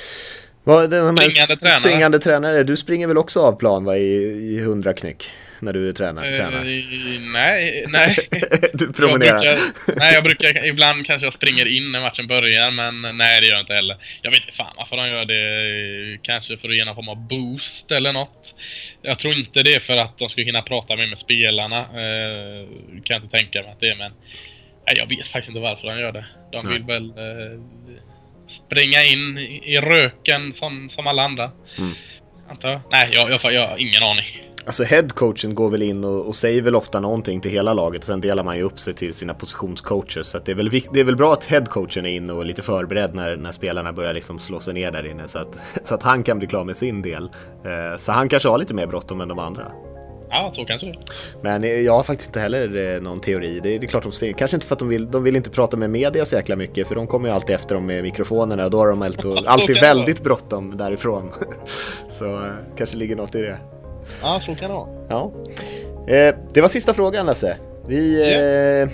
[0.64, 1.80] Vad, den här springande tränare.
[1.80, 2.64] Springande tränare.
[2.64, 4.14] Du springer väl också av plan va, i,
[4.54, 5.30] i 100 knyck?
[5.60, 6.28] När du tränar?
[6.28, 6.64] Uh, tränar.
[7.32, 8.28] Nej, nej.
[8.72, 9.44] du promenerar?
[9.44, 13.40] Jag brukar, nej, jag brukar, ibland kanske jag springer in när matchen börjar, men nej
[13.40, 13.96] det gör jag inte heller.
[14.22, 16.18] Jag vet inte fan varför de gör det.
[16.22, 18.54] Kanske för att ge någon form av boost eller något.
[19.02, 21.80] Jag tror inte det är för att de ska hinna prata mer med spelarna.
[21.80, 22.68] Uh,
[23.04, 24.12] kan jag inte tänka mig att det är, men
[24.86, 26.26] nej, jag vet faktiskt inte varför de gör det.
[26.52, 27.62] De vill väl uh,
[28.48, 31.50] springa in i röken som, som alla andra.
[31.78, 31.94] Mm.
[32.48, 32.80] Antar jag.
[32.90, 34.26] Nej, jag, jag, jag har ingen aning.
[34.68, 38.04] Alltså headcoachen går väl in och, och, säger väl ofta någonting till hela laget.
[38.04, 40.22] Sen delar man ju upp sig till sina positionscoacher.
[40.22, 42.62] Så det, är väl, det är väl bra att headcoachen är inne och är lite
[42.62, 45.28] förberedd när, när spelarna börjar liksom slå sig ner där inne.
[45.28, 47.22] Så att, så att han kan bli klar med sin del.
[47.64, 49.72] Eh, så han kanske har lite mer bråttom än de andra.
[50.30, 50.98] Ja, så kanske det
[51.42, 53.60] Men jag har faktiskt inte heller eh, någon teori.
[53.62, 54.34] Det är, det är klart de springer.
[54.34, 56.88] Kanske inte för att de vill, de vill inte prata med media så jäkla mycket,
[56.88, 59.80] för de kommer ju alltid efter dem med mikrofonerna och då har de alltid, alltid
[59.80, 61.32] väldigt bråttom därifrån.
[62.08, 63.58] så eh, kanske ligger något i det.
[64.22, 64.88] Ja, så kan det vara.
[65.08, 65.32] Ja.
[66.14, 67.56] Eh, det var sista frågan Lasse.
[67.86, 68.88] Vi, yeah.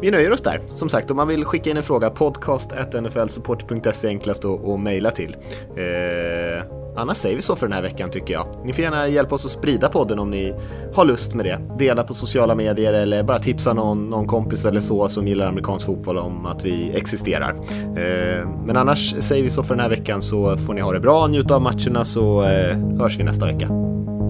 [0.00, 0.60] vi nöjer oss där.
[0.66, 5.36] Som sagt, om man vill skicka in en fråga, podcast.nflsupport.se enklast att mejla till.
[5.76, 6.64] Eh,
[6.96, 8.46] annars säger vi så för den här veckan tycker jag.
[8.64, 10.54] Ni får gärna hjälpa oss att sprida podden om ni
[10.94, 11.60] har lust med det.
[11.78, 15.86] Dela på sociala medier eller bara tipsa någon, någon kompis eller så som gillar amerikansk
[15.86, 17.50] fotboll om att vi existerar.
[17.80, 21.00] Eh, men annars säger vi så för den här veckan så får ni ha det
[21.00, 23.68] bra, njuta av matcherna så eh, hörs vi nästa vecka.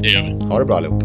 [0.04, 0.46] Det gör vi.
[0.46, 1.02] Ha det bra allihop.